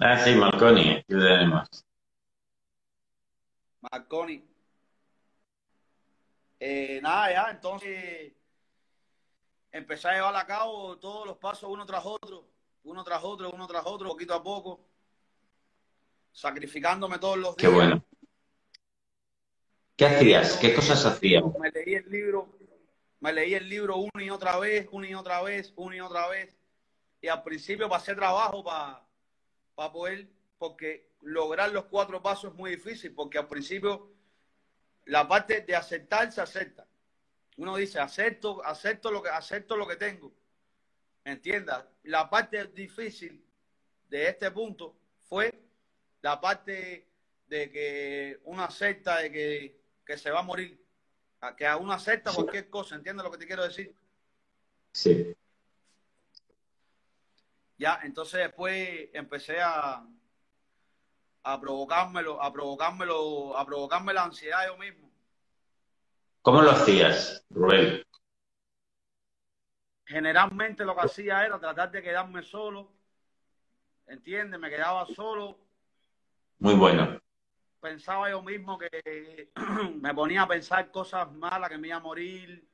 Ah, 0.00 0.18
sí, 0.22 0.34
Marconi, 0.34 0.90
aquí 0.90 1.04
lo 1.14 1.22
tenemos. 1.22 1.68
Marconi. 3.80 4.44
Eh, 6.58 7.00
nada, 7.00 7.32
ya, 7.32 7.50
entonces 7.52 8.32
empecé 9.72 10.08
a 10.08 10.14
llevar 10.14 10.36
a 10.36 10.46
cabo 10.46 10.98
todos 10.98 11.26
los 11.26 11.36
pasos 11.38 11.70
uno 11.70 11.86
tras 11.86 12.04
otro, 12.04 12.44
uno 12.84 13.04
tras 13.04 13.22
otro, 13.22 13.50
uno 13.50 13.66
tras 13.68 13.86
otro, 13.86 14.08
poquito 14.08 14.34
a 14.34 14.42
poco, 14.42 14.80
sacrificándome 16.32 17.18
todos 17.18 17.38
los 17.38 17.56
Qué 17.56 17.68
días. 17.68 17.74
bueno. 17.76 18.04
¿Qué 19.96 20.06
hacías? 20.06 20.56
¿Qué 20.56 20.74
cosas 20.74 21.04
hacías? 21.06 21.44
Me 21.58 21.70
leí 21.70 21.94
el 21.94 22.10
libro, 22.10 22.48
me 23.20 23.32
leí 23.32 23.54
el 23.54 23.68
libro 23.68 23.96
una 23.96 24.24
y 24.24 24.30
otra 24.30 24.58
vez, 24.58 24.88
una 24.90 25.08
y 25.08 25.14
otra 25.14 25.42
vez, 25.42 25.72
una 25.76 25.96
y 25.96 26.00
otra 26.00 26.26
vez. 26.28 26.56
Y 27.20 27.28
al 27.28 27.42
principio 27.42 27.88
pasé 27.88 28.14
trabajo 28.14 28.64
para 28.64 29.92
poder, 29.92 30.26
porque 30.58 31.10
lograr 31.20 31.70
los 31.70 31.84
cuatro 31.84 32.22
pasos 32.22 32.52
es 32.52 32.56
muy 32.56 32.70
difícil, 32.70 33.14
porque 33.14 33.38
al 33.38 33.46
principio 33.46 34.10
la 35.04 35.28
parte 35.28 35.60
de 35.60 35.76
aceptar 35.76 36.32
se 36.32 36.40
acepta. 36.40 36.86
Uno 37.58 37.76
dice, 37.76 38.00
acepto, 38.00 38.64
acepto 38.64 39.10
lo 39.10 39.22
que, 39.22 39.28
acepto 39.28 39.76
lo 39.76 39.86
que 39.86 39.96
tengo. 39.96 40.32
Entienda, 41.24 41.90
la 42.04 42.30
parte 42.30 42.64
difícil 42.68 43.44
de 44.08 44.28
este 44.28 44.50
punto 44.50 44.96
fue 45.28 45.52
la 46.22 46.40
parte 46.40 47.06
de 47.46 47.70
que 47.70 48.40
uno 48.44 48.62
acepta 48.62 49.18
de 49.18 49.30
que, 49.30 49.80
que 50.06 50.16
se 50.16 50.30
va 50.30 50.40
a 50.40 50.44
morir, 50.44 50.79
a 51.40 51.56
que 51.56 51.66
a 51.66 51.76
uno 51.76 51.92
acepta 51.92 52.30
Sí. 52.30 52.36
cualquier 52.36 52.68
cosa, 52.70 52.94
¿entiendes 52.96 53.24
lo 53.24 53.30
que 53.30 53.38
te 53.38 53.46
quiero 53.46 53.62
decir? 53.62 53.94
Sí. 54.92 55.34
Ya, 57.78 58.00
entonces 58.02 58.40
después 58.40 59.08
empecé 59.14 59.60
a, 59.60 60.04
a 61.44 61.60
provocármelo, 61.60 62.42
a 62.42 62.52
provocármelo, 62.52 63.56
a 63.56 63.64
provocarme 63.64 64.12
la 64.12 64.24
ansiedad 64.24 64.66
yo 64.66 64.76
mismo. 64.76 65.10
¿Cómo 66.42 66.60
lo 66.62 66.70
hacías, 66.72 67.44
Rubén? 67.50 68.02
Generalmente 70.04 70.84
lo 70.84 70.94
que 70.94 71.02
hacía 71.02 71.44
era 71.46 71.58
tratar 71.58 71.90
de 71.90 72.02
quedarme 72.02 72.42
solo, 72.42 72.90
¿entiendes? 74.06 74.58
Me 74.58 74.68
quedaba 74.68 75.06
solo, 75.06 75.58
Muy 76.58 76.74
bueno. 76.74 77.18
Pensaba 77.80 78.30
yo 78.30 78.42
mismo 78.42 78.78
que 78.78 79.50
me 80.00 80.14
ponía 80.14 80.42
a 80.42 80.48
pensar 80.48 80.90
cosas 80.90 81.30
malas, 81.32 81.70
que 81.70 81.78
me 81.78 81.88
iba 81.88 81.96
a 81.96 82.00
morir, 82.00 82.68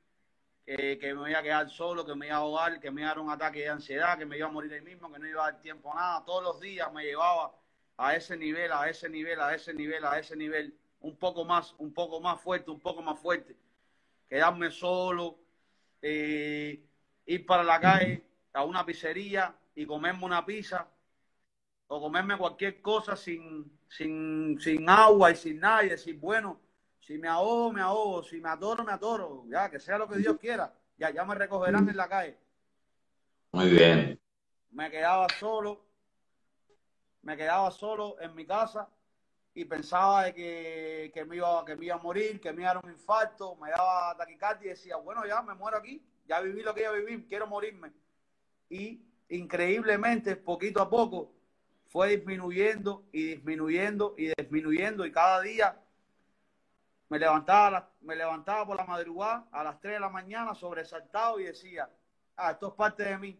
que, 0.65 0.97
que 0.99 1.13
me 1.13 1.29
iba 1.29 1.39
a 1.39 1.43
quedar 1.43 1.69
solo, 1.69 2.05
que 2.05 2.13
me 2.15 2.27
iba 2.27 2.35
a 2.35 2.39
ahogar, 2.39 2.79
que 2.79 2.91
me 2.91 3.01
iba 3.01 3.11
a 3.11 3.15
dar 3.15 3.23
un 3.23 3.31
ataque 3.31 3.59
de 3.59 3.69
ansiedad, 3.69 4.17
que 4.17 4.25
me 4.25 4.37
iba 4.37 4.47
a 4.47 4.51
morir 4.51 4.73
ahí 4.73 4.81
mismo, 4.81 5.11
que 5.11 5.19
no 5.19 5.27
iba 5.27 5.47
a 5.47 5.51
dar 5.51 5.61
tiempo 5.61 5.91
a 5.93 5.95
nada. 5.95 6.25
Todos 6.25 6.43
los 6.43 6.59
días 6.59 6.91
me 6.93 7.03
llevaba 7.03 7.55
a 7.97 8.15
ese 8.15 8.37
nivel, 8.37 8.71
a 8.71 8.89
ese 8.89 9.09
nivel, 9.09 9.39
a 9.39 9.55
ese 9.55 9.73
nivel, 9.73 10.05
a 10.05 10.19
ese 10.19 10.35
nivel, 10.35 10.77
un 10.99 11.17
poco 11.17 11.45
más, 11.45 11.73
un 11.77 11.93
poco 11.93 12.19
más 12.19 12.39
fuerte, 12.41 12.69
un 12.69 12.79
poco 12.79 13.01
más 13.01 13.19
fuerte. 13.19 13.55
Quedarme 14.29 14.71
solo, 14.71 15.39
eh, 16.01 16.83
ir 17.25 17.45
para 17.45 17.63
la 17.63 17.79
calle, 17.79 18.23
a 18.53 18.63
una 18.63 18.85
pizzería 18.85 19.55
y 19.73 19.85
comerme 19.85 20.25
una 20.25 20.45
pizza 20.45 20.87
o 21.87 22.01
comerme 22.01 22.37
cualquier 22.37 22.81
cosa 22.81 23.15
sin, 23.15 23.79
sin, 23.87 24.59
sin 24.59 24.89
agua 24.89 25.31
y 25.31 25.35
sin 25.35 25.59
nada 25.59 25.83
y 25.83 25.89
decir, 25.89 26.17
bueno, 26.19 26.59
si 26.99 27.17
me 27.17 27.27
ahogo, 27.27 27.71
me 27.71 27.81
ahogo, 27.81 28.23
si 28.23 28.41
me 28.41 28.49
atoro, 28.49 28.83
me 28.83 28.91
atoro, 28.91 29.45
ya, 29.47 29.69
que 29.69 29.79
sea 29.79 29.97
lo 29.97 30.07
que 30.09 30.17
Dios 30.17 30.37
quiera, 30.37 30.73
ya, 30.97 31.09
ya 31.09 31.23
me 31.23 31.35
recogerán 31.35 31.87
en 31.87 31.95
la 31.95 32.09
calle. 32.09 32.37
Muy 33.53 33.69
bien. 33.69 34.19
Me 34.71 34.91
quedaba 34.91 35.27
solo, 35.39 35.85
me 37.21 37.37
quedaba 37.37 37.71
solo 37.71 38.19
en 38.19 38.35
mi 38.35 38.45
casa 38.45 38.89
y 39.53 39.63
pensaba 39.63 40.25
de 40.25 40.33
que, 40.33 41.11
que, 41.13 41.23
me 41.23 41.37
iba, 41.37 41.63
que 41.63 41.77
me 41.77 41.85
iba 41.85 41.95
a 41.95 41.99
morir, 41.99 42.41
que 42.41 42.51
me 42.51 42.63
iba 42.63 42.71
a 42.71 42.73
dar 42.75 42.85
un 42.85 42.91
infarto, 42.91 43.55
me 43.55 43.69
daba 43.69 44.15
taquicardia 44.17 44.67
y 44.67 44.69
decía, 44.69 44.97
bueno, 44.97 45.25
ya 45.25 45.41
me 45.41 45.55
muero 45.55 45.77
aquí, 45.77 46.05
ya 46.27 46.41
viví 46.41 46.61
lo 46.61 46.75
que 46.75 46.81
iba 46.81 46.89
a 46.89 46.93
vivir, 46.93 47.25
quiero 47.25 47.47
morirme. 47.47 47.93
Y 48.69 49.01
increíblemente, 49.29 50.35
poquito 50.35 50.81
a 50.81 50.89
poco, 50.89 51.36
fue 51.89 52.15
disminuyendo 52.15 53.05
y 53.11 53.27
disminuyendo 53.35 54.15
y 54.17 54.33
disminuyendo 54.37 55.05
y 55.05 55.11
cada 55.11 55.41
día 55.41 55.79
me 57.09 57.19
levantaba, 57.19 57.89
me 58.01 58.15
levantaba 58.15 58.65
por 58.65 58.77
la 58.77 58.85
madrugada 58.85 59.47
a 59.51 59.63
las 59.63 59.79
3 59.79 59.93
de 59.93 59.99
la 59.99 60.09
mañana 60.09 60.53
sobresaltado 60.53 61.39
y 61.39 61.45
decía, 61.45 61.89
ah, 62.35 62.51
esto 62.51 62.67
es 62.67 62.73
parte 62.73 63.03
de 63.03 63.17
mí, 63.17 63.39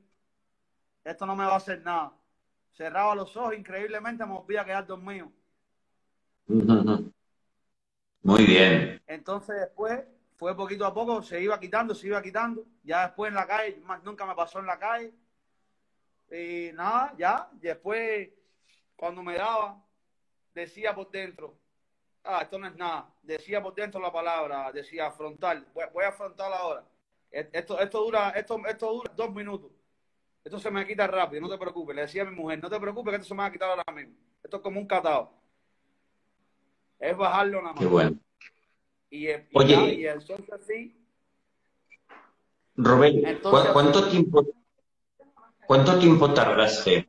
esto 1.03 1.25
no 1.25 1.35
me 1.35 1.45
va 1.45 1.53
a 1.53 1.57
hacer 1.57 1.81
nada. 1.83 2.13
Cerraba 2.73 3.15
los 3.15 3.35
ojos, 3.35 3.55
increíblemente 3.55 4.25
me 4.25 4.33
volvía 4.33 4.61
a 4.61 4.65
quedar 4.65 4.85
dormido. 4.85 5.31
Muy 8.21 8.45
bien. 8.45 9.01
Entonces 9.07 9.55
después 9.59 10.03
fue 10.37 10.55
poquito 10.55 10.85
a 10.85 10.93
poco, 10.93 11.21
se 11.23 11.41
iba 11.41 11.59
quitando, 11.59 11.95
se 11.95 12.07
iba 12.07 12.21
quitando. 12.21 12.65
Ya 12.83 13.07
después 13.07 13.29
en 13.29 13.35
la 13.35 13.47
calle, 13.47 13.81
más 13.83 14.03
nunca 14.03 14.25
me 14.25 14.35
pasó 14.35 14.59
en 14.59 14.67
la 14.67 14.77
calle. 14.77 15.13
Y 16.29 16.71
nada, 16.73 17.15
ya. 17.17 17.49
Después, 17.53 18.29
cuando 18.97 19.23
me 19.23 19.35
daba, 19.35 19.81
decía 20.53 20.93
por 20.93 21.09
dentro, 21.09 21.57
ah, 22.25 22.39
esto 22.41 22.59
no 22.59 22.67
es 22.67 22.75
nada. 22.75 23.09
Decía 23.21 23.63
por 23.63 23.73
dentro 23.73 24.01
la 24.01 24.11
palabra, 24.11 24.69
decía 24.73 25.07
afrontar. 25.07 25.63
Voy, 25.73 25.85
voy 25.93 26.03
a 26.03 26.09
afrontar 26.09 26.51
ahora. 26.51 26.83
Esto, 27.31 27.79
esto, 27.79 28.03
dura, 28.03 28.31
esto, 28.31 28.59
esto 28.67 28.91
dura 28.91 29.13
dos 29.15 29.33
minutos. 29.33 29.71
Esto 30.43 30.59
se 30.59 30.71
me 30.71 30.85
quita 30.87 31.07
rápido, 31.07 31.41
no 31.41 31.49
te 31.49 31.57
preocupes. 31.57 31.95
Le 31.95 32.01
decía 32.01 32.23
a 32.23 32.25
mi 32.25 32.35
mujer, 32.35 32.61
no 32.61 32.69
te 32.69 32.79
preocupes 32.79 33.11
que 33.11 33.15
esto 33.17 33.27
se 33.27 33.33
me 33.35 33.41
va 33.41 33.45
a 33.47 33.51
quitar 33.51 33.69
ahora 33.69 33.83
mismo. 33.93 34.15
Esto 34.43 34.57
es 34.57 34.63
como 34.63 34.79
un 34.79 34.87
catado. 34.87 35.31
Es 36.99 37.15
bajarlo 37.15 37.61
nada 37.61 37.73
más. 37.73 37.79
Qué 37.83 37.85
bueno. 37.89 38.17
Y, 39.09 39.29
y 39.29 39.35
Oye. 39.53 39.71
ya, 39.75 39.83
y 39.93 40.07
entonces 40.07 40.65
sí, 40.67 40.97
Rubén, 42.75 43.21
¿cu- 43.21 43.27
Entonces- 43.27 43.71
¿cuánto 43.73 44.09
tiempo, 44.09 44.45
cuánto 45.65 45.97
tiempo 45.99 46.33
tardaste 46.33 47.07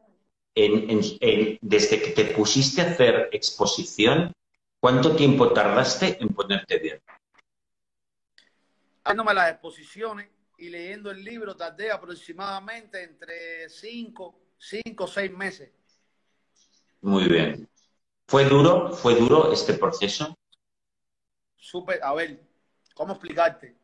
en, 0.65 0.91
en- 0.91 1.01
en- 1.21 1.59
desde 1.61 2.01
que 2.03 2.11
te 2.11 2.25
pusiste 2.27 2.83
a 2.83 2.91
hacer 2.91 3.29
exposición? 3.33 4.33
¿Cuánto 4.81 5.17
tiempo 5.17 5.53
tardaste 5.53 6.19
en 6.21 6.29
ponerte 6.29 6.79
bien? 6.79 7.01
haciéndome 9.05 9.33
las 9.33 9.51
exposiciones 9.53 10.29
y 10.59 10.69
leyendo 10.69 11.11
el 11.11 11.25
libro, 11.25 11.57
tardé 11.57 11.91
aproximadamente 11.91 13.03
entre 13.03 13.69
cinco, 13.71 14.39
cinco 14.59 15.05
o 15.05 15.07
seis 15.07 15.31
meses. 15.33 15.71
Muy 17.01 17.25
bien. 17.27 17.69
¿Fue 18.27 18.45
duro? 18.45 18.93
¿Fue 18.93 19.15
duro 19.15 19.51
este 19.53 19.75
proceso? 19.75 20.37
Súper, 21.57 22.01
a 22.03 22.13
ver, 22.13 22.43
¿cómo 22.95 23.15
explicarte? 23.15 23.77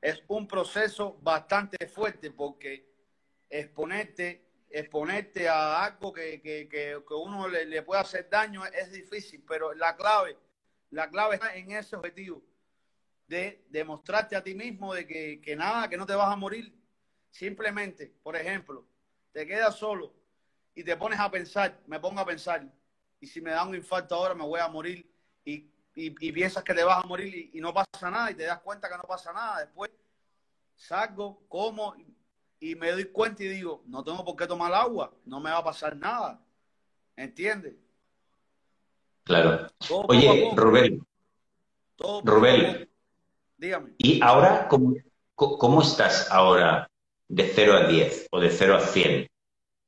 Es 0.00 0.22
un 0.26 0.48
proceso 0.48 1.16
bastante 1.22 1.86
fuerte 1.86 2.30
porque 2.32 2.90
exponerte, 3.48 4.42
exponerte 4.72 5.48
a 5.48 5.84
algo 5.84 6.12
que, 6.12 6.40
que, 6.40 6.68
que, 6.68 7.02
que 7.06 7.14
uno 7.14 7.46
le, 7.46 7.66
le 7.66 7.82
puede 7.82 8.00
hacer 8.00 8.28
daño 8.30 8.64
es, 8.64 8.90
difícil, 8.90 9.44
pero 9.46 9.74
la 9.74 9.94
clave, 9.96 10.36
la 10.90 11.08
clave 11.10 11.34
está 11.34 11.54
en 11.54 11.70
ese 11.72 11.94
objetivo 11.96 12.42
de 13.28 13.64
demostrarte 13.68 14.34
a 14.34 14.42
ti 14.42 14.54
mismo 14.54 14.94
de 14.94 15.06
que, 15.06 15.40
que 15.40 15.54
nada, 15.54 15.88
que 15.88 15.96
no 15.96 16.06
te 16.06 16.14
vas 16.14 16.32
a 16.32 16.36
morir. 16.36 16.74
Simplemente, 17.30 18.12
por 18.22 18.34
ejemplo, 18.34 18.86
te 19.32 19.46
quedas 19.46 19.76
solo 19.76 20.12
y 20.74 20.82
te 20.82 20.96
pones 20.96 21.20
a 21.20 21.30
pensar, 21.30 21.78
me 21.86 22.00
pongo 22.00 22.20
a 22.20 22.26
pensar, 22.26 22.66
y 23.20 23.26
si 23.26 23.40
me 23.40 23.50
da 23.50 23.64
un 23.64 23.74
infarto 23.74 24.14
ahora 24.14 24.34
me 24.34 24.44
voy 24.44 24.60
a 24.60 24.68
morir 24.68 25.10
y, 25.44 25.70
y, 25.94 26.14
y 26.26 26.32
piensas 26.32 26.64
que 26.64 26.74
te 26.74 26.82
vas 26.82 27.04
a 27.04 27.06
morir 27.06 27.34
y, 27.34 27.58
y 27.58 27.60
no 27.60 27.72
pasa 27.72 28.10
nada 28.10 28.30
y 28.30 28.34
te 28.34 28.44
das 28.44 28.60
cuenta 28.60 28.88
que 28.88 28.96
no 28.96 29.04
pasa 29.04 29.32
nada. 29.32 29.60
Después 29.60 29.90
salgo, 30.76 31.42
como 31.48 31.94
y 32.62 32.76
me 32.76 32.92
doy 32.92 33.06
cuenta 33.06 33.42
y 33.42 33.48
digo, 33.48 33.82
no 33.86 34.04
tengo 34.04 34.24
por 34.24 34.36
qué 34.36 34.46
tomar 34.46 34.72
agua, 34.72 35.12
no 35.24 35.40
me 35.40 35.50
va 35.50 35.58
a 35.58 35.64
pasar 35.64 35.96
nada. 35.96 36.40
¿Entiendes? 37.16 37.74
Claro. 39.24 39.66
Todo 39.88 40.04
Oye, 40.06 40.44
poco, 40.44 40.56
Rubén, 40.62 41.06
todo 41.96 42.22
Rubén. 42.22 42.72
poco. 42.72 42.90
Dígame. 43.56 43.90
¿y 43.98 44.22
ahora 44.22 44.68
cómo, 44.68 44.94
cómo 45.34 45.82
estás 45.82 46.30
ahora 46.30 46.88
de 47.26 47.50
0 47.52 47.74
a 47.74 47.86
10 47.88 48.28
o 48.30 48.38
de 48.38 48.50
0 48.50 48.76
a 48.76 48.80
100? 48.80 49.26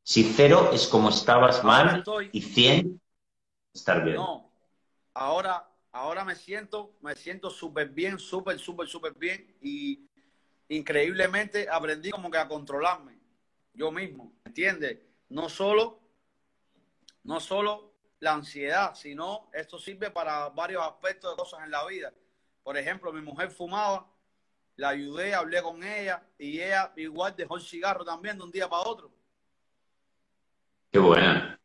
Si 0.03 0.25
0 0.25 0.71
es 0.73 0.89
como 0.89 1.11
estabas 1.11 1.63
mal 1.63 1.99
estoy, 1.99 2.31
y 2.33 2.43
100, 2.43 3.01
estar 3.73 4.03
bien. 4.05 4.17
no, 4.17 4.51
ahora, 5.15 5.65
ahora 5.93 6.25
me 6.25 6.35
siento, 6.35 6.97
me 7.03 7.15
siento 7.15 7.51
súper 7.51 7.89
bien, 7.91 8.19
súper, 8.19 8.59
súper, 8.59 8.89
súper 8.89 9.15
bien 9.15 9.57
y 9.63 10.09
increíblemente 10.69 11.69
aprendí 11.69 12.11
como 12.11 12.31
que 12.31 12.39
a 12.39 12.49
controlarme 12.49 13.19
yo 13.75 13.91
mismo, 13.91 14.33
¿entiendes? 14.45 14.99
No 15.29 15.49
solo, 15.49 16.01
no 17.25 17.41
solo 17.41 17.93
la 18.21 18.35
ansiedad, 18.35 18.95
sino 18.95 19.51
esto 19.53 19.79
sirve 19.79 20.11
para 20.11 20.49
varios 20.51 20.83
aspectos 20.83 21.33
de 21.33 21.37
cosas 21.37 21.65
en 21.65 21.71
la 21.71 21.85
vida. 21.87 22.13
Por 22.63 22.79
ejemplo, 22.79 23.13
mi 23.13 23.21
mujer 23.21 23.51
fumaba, 23.51 24.07
la 24.77 24.91
ayudé, 24.91 25.35
hablé 25.35 25.63
con 25.63 25.83
ella 25.83 26.23
y 26.39 26.61
ella 26.61 26.93
igual 26.97 27.35
dejó 27.37 27.57
el 27.57 27.63
cigarro 27.63 28.05
también 28.05 28.39
de 28.39 28.45
un 28.45 28.51
día 28.51 28.69
para 28.69 28.89
otro. 28.89 29.13
Qué 30.91 30.99
buena. 30.99 31.59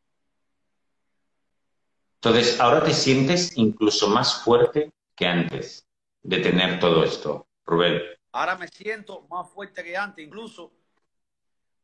Entonces, 2.15 2.60
ahora 2.60 2.84
te 2.84 2.93
sientes 2.93 3.56
incluso 3.56 4.10
más 4.10 4.43
fuerte 4.43 4.91
que 5.15 5.26
antes 5.26 5.88
de 6.21 6.39
tener 6.39 6.80
todo 6.80 7.04
esto, 7.04 7.47
Rubén. 7.65 8.02
Ahora 8.32 8.56
me 8.56 8.68
siento 8.68 9.28
más 9.30 9.50
fuerte 9.50 9.84
que 9.84 9.98
antes. 9.98 10.26
Incluso 10.26 10.72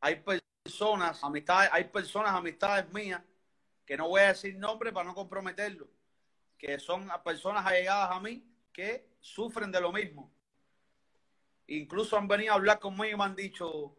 hay 0.00 0.22
personas, 0.64 1.22
amistades, 1.24 1.70
hay 1.72 1.84
personas, 1.84 2.32
amistades 2.32 2.92
mías, 2.92 3.22
que 3.84 3.96
no 3.96 4.08
voy 4.08 4.20
a 4.22 4.28
decir 4.28 4.56
nombre 4.56 4.92
para 4.92 5.06
no 5.08 5.14
comprometerlo, 5.14 5.88
que 6.58 6.78
son 6.78 7.08
personas 7.24 7.64
allegadas 7.64 8.10
a 8.10 8.20
mí 8.20 8.44
que 8.72 9.08
sufren 9.20 9.70
de 9.72 9.80
lo 9.80 9.92
mismo. 9.92 10.30
Incluso 11.68 12.16
han 12.16 12.28
venido 12.28 12.52
a 12.52 12.56
hablar 12.56 12.78
conmigo 12.78 13.14
y 13.14 13.16
me 13.16 13.24
han 13.24 13.34
dicho, 13.34 13.96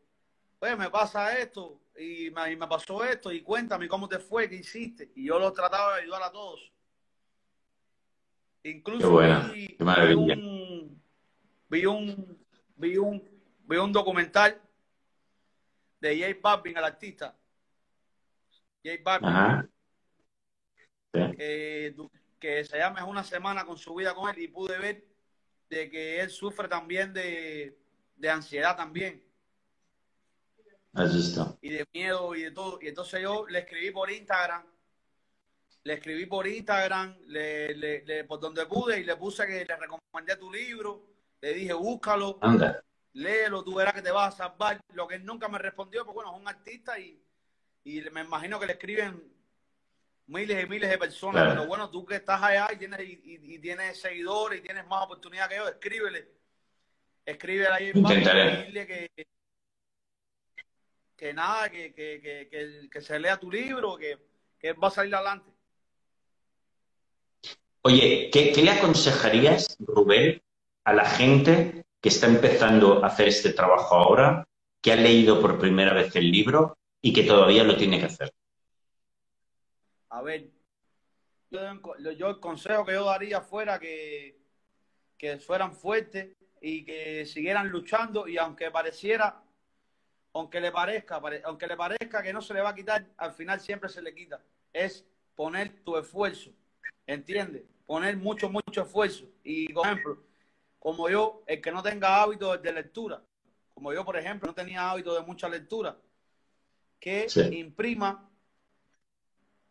pues 0.60 0.78
me 0.78 0.90
pasa 0.90 1.38
esto 1.38 1.82
y 1.98 2.30
me, 2.32 2.52
y 2.52 2.56
me 2.56 2.68
pasó 2.68 3.04
esto 3.04 3.32
y 3.32 3.42
cuéntame 3.42 3.88
cómo 3.88 4.08
te 4.08 4.20
fue, 4.20 4.50
qué 4.50 4.56
hiciste. 4.56 5.12
Y 5.16 5.26
yo 5.26 5.40
los 5.40 5.54
trataba 5.54 5.96
de 5.96 6.04
ayudar 6.04 6.24
a 6.24 6.32
todos. 6.32 6.72
Incluso 8.64 9.08
Qué 9.08 9.14
buena, 9.14 9.40
vi, 9.50 9.68
qué 9.68 9.76
vi 9.80 9.86
maravilla. 9.86 10.36
un, 10.36 11.02
vi 11.70 11.86
un 11.86 12.37
vi 12.78 12.98
un 12.98 13.22
vi 13.66 13.78
un 13.78 13.92
documental 13.92 14.62
de 16.00 16.20
J 16.20 16.40
Balvin, 16.42 16.78
el 16.78 16.84
artista. 16.84 17.36
J 18.84 18.96
Balvin. 19.04 19.70
Sí. 21.14 21.36
que, 21.38 21.96
que 22.40 22.64
se 22.66 22.78
llama 22.78 23.00
Es 23.00 23.06
una 23.06 23.24
semana 23.24 23.66
con 23.66 23.78
su 23.78 23.96
vida 23.96 24.14
con 24.14 24.30
él 24.30 24.40
y 24.42 24.48
pude 24.48 24.78
ver 24.78 25.06
de 25.70 25.90
que 25.90 26.22
él 26.22 26.30
sufre 26.30 26.68
también 26.68 27.14
de, 27.14 27.78
de 28.16 28.30
ansiedad 28.30 28.76
también 28.78 29.24
visto. 30.94 31.58
y 31.62 31.70
de 31.70 31.86
miedo 31.94 32.36
y 32.36 32.44
de 32.44 32.52
todo. 32.52 32.80
Y 32.82 32.88
entonces 32.88 33.22
yo 33.22 33.48
le 33.48 33.60
escribí 33.60 33.92
por 33.92 34.10
Instagram, 34.12 34.64
le 35.84 35.94
escribí 35.94 36.26
por 36.26 36.48
Instagram, 36.48 37.18
le, 37.28 37.74
le- 37.76 38.06
le- 38.06 38.24
por 38.26 38.40
donde 38.40 38.66
pude 38.66 39.00
y 39.00 39.04
le 39.04 39.16
puse 39.18 39.46
que 39.48 39.66
le 39.66 39.76
recomendé 39.76 40.36
tu 40.38 40.52
libro, 40.52 41.06
le 41.42 41.54
dije 41.54 41.74
búscalo, 41.74 42.40
Anda. 42.42 42.84
léelo, 43.14 43.64
tú 43.64 43.76
verás 43.76 43.94
que 43.94 44.02
te 44.02 44.12
vas 44.12 44.34
a 44.34 44.38
salvar. 44.50 44.80
Lo 44.94 45.08
que 45.08 45.16
él 45.16 45.26
nunca 45.26 45.48
me 45.48 45.58
respondió, 45.60 46.04
pues 46.06 46.16
bueno, 46.16 46.34
es 46.36 46.40
un 46.42 46.48
artista 46.48 46.98
y, 47.00 47.22
y 47.84 48.02
me 48.12 48.22
imagino 48.22 48.60
que 48.60 48.66
le 48.66 48.74
escriben 48.74 49.24
miles 50.28 50.64
y 50.64 50.68
miles 50.68 50.90
de 50.90 50.98
personas, 50.98 51.44
Claro. 51.44 51.52
pero 51.52 51.68
bueno, 51.68 51.90
tú 51.90 52.06
que 52.06 52.16
estás 52.16 52.42
allá 52.44 52.68
y 52.74 52.78
tienes, 52.78 53.00
y, 53.02 53.22
y- 53.24 53.56
y 53.56 53.60
tienes 53.60 54.00
seguidores 54.02 54.60
y 54.60 54.64
tienes 54.64 54.86
más 54.88 55.06
oportunidad 55.06 55.48
que 55.50 55.56
yo, 55.56 55.68
escríbele. 55.68 56.28
Escríbele 57.26 57.70
ahí 57.70 57.92
Intentaré. 57.94 58.66
dile 58.66 58.88
que, 58.88 59.12
que 61.16 61.34
nada, 61.34 61.70
que, 61.70 61.94
que, 61.94 62.20
que, 62.22 62.48
que, 62.50 62.90
que 62.90 63.02
se 63.02 63.20
lea 63.20 63.38
tu 63.40 63.52
libro, 63.52 63.98
que, 63.98 64.18
que 64.60 64.74
va 64.74 64.88
a 64.90 64.92
salir 64.92 65.14
adelante. 65.16 65.50
Oye, 67.82 68.30
¿qué, 68.32 68.52
qué 68.52 68.62
le 68.62 68.72
aconsejarías, 68.72 69.78
Rubén, 69.80 70.42
a 70.88 70.94
la 70.94 71.04
gente 71.04 71.84
que 72.02 72.08
está 72.08 72.28
empezando 72.28 73.04
a 73.04 73.08
hacer 73.08 73.28
este 73.28 73.52
trabajo 73.52 73.94
ahora, 73.96 74.46
que 74.82 74.94
ha 74.94 74.96
leído 74.96 75.42
por 75.42 75.60
primera 75.60 75.94
vez 75.94 76.16
el 76.16 76.32
libro 76.32 76.78
y 77.02 77.12
que 77.12 77.24
todavía 77.24 77.66
lo 77.66 77.76
tiene 77.76 78.00
que 78.00 78.06
hacer? 78.06 78.32
A 80.10 80.22
ver, 80.22 80.50
yo, 81.52 81.60
yo 82.18 82.30
el 82.30 82.40
consejo 82.40 82.86
que 82.86 82.94
yo 82.94 83.04
daría 83.04 83.42
fuera 83.42 83.78
que, 83.78 84.38
que 85.18 85.38
fueran 85.40 85.74
fuertes 85.74 86.30
y 86.62 86.86
que 86.86 87.26
siguieran 87.26 87.68
luchando 87.68 88.26
y 88.26 88.38
aunque 88.38 88.72
pareciera, 88.72 89.44
aunque 90.32 90.62
le 90.62 90.72
parezca, 90.72 91.20
pare- 91.20 91.42
aunque 91.44 91.68
le 91.68 91.76
parezca 91.76 92.24
que 92.24 92.32
no 92.32 92.42
se 92.42 92.54
le 92.54 92.62
va 92.62 92.70
a 92.70 92.76
quitar, 92.76 93.06
al 93.18 93.34
final 93.34 93.60
siempre 93.60 93.90
se 93.90 94.02
le 94.02 94.16
quita. 94.16 94.42
Es 94.72 95.06
poner 95.36 95.84
tu 95.84 95.98
esfuerzo, 95.98 96.52
¿entiendes? 97.06 97.64
Poner 97.86 98.16
mucho, 98.16 98.50
mucho 98.50 98.84
esfuerzo. 98.84 99.26
Y, 99.44 99.74
por 99.74 99.86
ejemplo, 99.86 100.27
como 100.88 101.10
yo, 101.10 101.44
el 101.48 101.62
que 101.62 101.70
no 101.70 101.84
tenga 101.84 102.22
hábito 102.22 102.58
de 102.58 102.72
lectura, 102.72 103.22
como 103.74 103.92
yo, 103.92 104.06
por 104.06 104.16
ejemplo, 104.16 104.48
no 104.48 104.54
tenía 104.56 104.90
hábito 104.90 105.14
de 105.14 105.22
mucha 105.22 105.50
lectura, 105.50 105.98
que 106.98 107.28
Sí. 107.28 107.60
imprima 107.60 108.30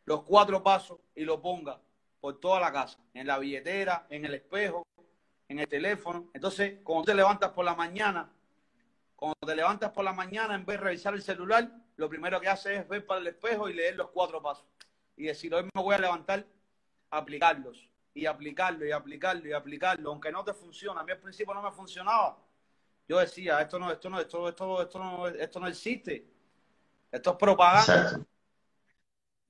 los 0.05 0.25
cuatro 0.25 0.63
pasos 0.63 0.99
y 1.15 1.25
lo 1.25 1.41
ponga 1.41 1.81
por 2.21 2.39
toda 2.39 2.61
la 2.61 2.71
casa, 2.71 2.99
en 3.15 3.27
la 3.27 3.39
billetera, 3.39 4.07
en 4.11 4.27
el 4.27 4.35
espejo, 4.35 4.87
en 5.49 5.59
el 5.59 5.67
teléfono. 5.67 6.29
Entonces, 6.35 6.81
cuando 6.85 7.07
te 7.07 7.15
levantas 7.15 7.51
por 7.53 7.65
la 7.65 7.75
mañana, 7.75 8.31
cuando 9.17 9.39
te 9.41 9.57
levantas 9.57 9.93
por 9.93 10.05
la 10.05 10.13
mañana, 10.13 10.55
en 10.55 10.67
vez 10.67 10.79
de 10.79 10.85
revisar 10.85 11.15
el 11.15 11.23
celular, 11.23 11.67
lo 11.97 12.11
primero 12.11 12.39
que 12.43 12.49
haces 12.49 12.81
es 12.81 12.89
ver 12.89 13.07
para 13.07 13.23
el 13.23 13.27
espejo 13.29 13.71
y 13.71 13.73
leer 13.73 13.97
los 13.97 14.11
cuatro 14.11 14.43
pasos. 14.43 14.67
Y 15.17 15.25
decir, 15.25 15.55
hoy 15.55 15.63
me 15.63 15.83
voy 15.83 15.95
a 15.95 15.99
levantar 15.99 16.45
aplicarlos. 17.11 17.89
Y 18.17 18.25
aplicarlo, 18.25 18.87
y 18.87 18.93
aplicarlo, 18.93 19.47
y 19.47 19.53
aplicarlo. 19.53 20.11
Aunque 20.11 20.33
no 20.33 20.43
te 20.43 20.55
funciona. 20.55 21.03
A 21.03 21.05
mí 21.05 21.13
al 21.13 21.19
principio 21.19 21.53
no 21.53 21.61
me 21.61 21.71
funcionaba. 21.71 22.39
Yo 23.07 23.19
decía, 23.19 23.61
esto 23.61 23.79
no, 23.79 23.93
esto 23.93 24.09
no, 24.09 24.19
esto, 24.19 24.49
esto, 24.49 24.83
esto 24.83 24.99
no, 24.99 25.27
esto 25.29 25.61
no 25.61 25.67
existe. 25.67 26.27
Esto 27.13 27.33
es 27.33 27.37
propaganda 27.37 28.01
Exacto. 28.01 28.27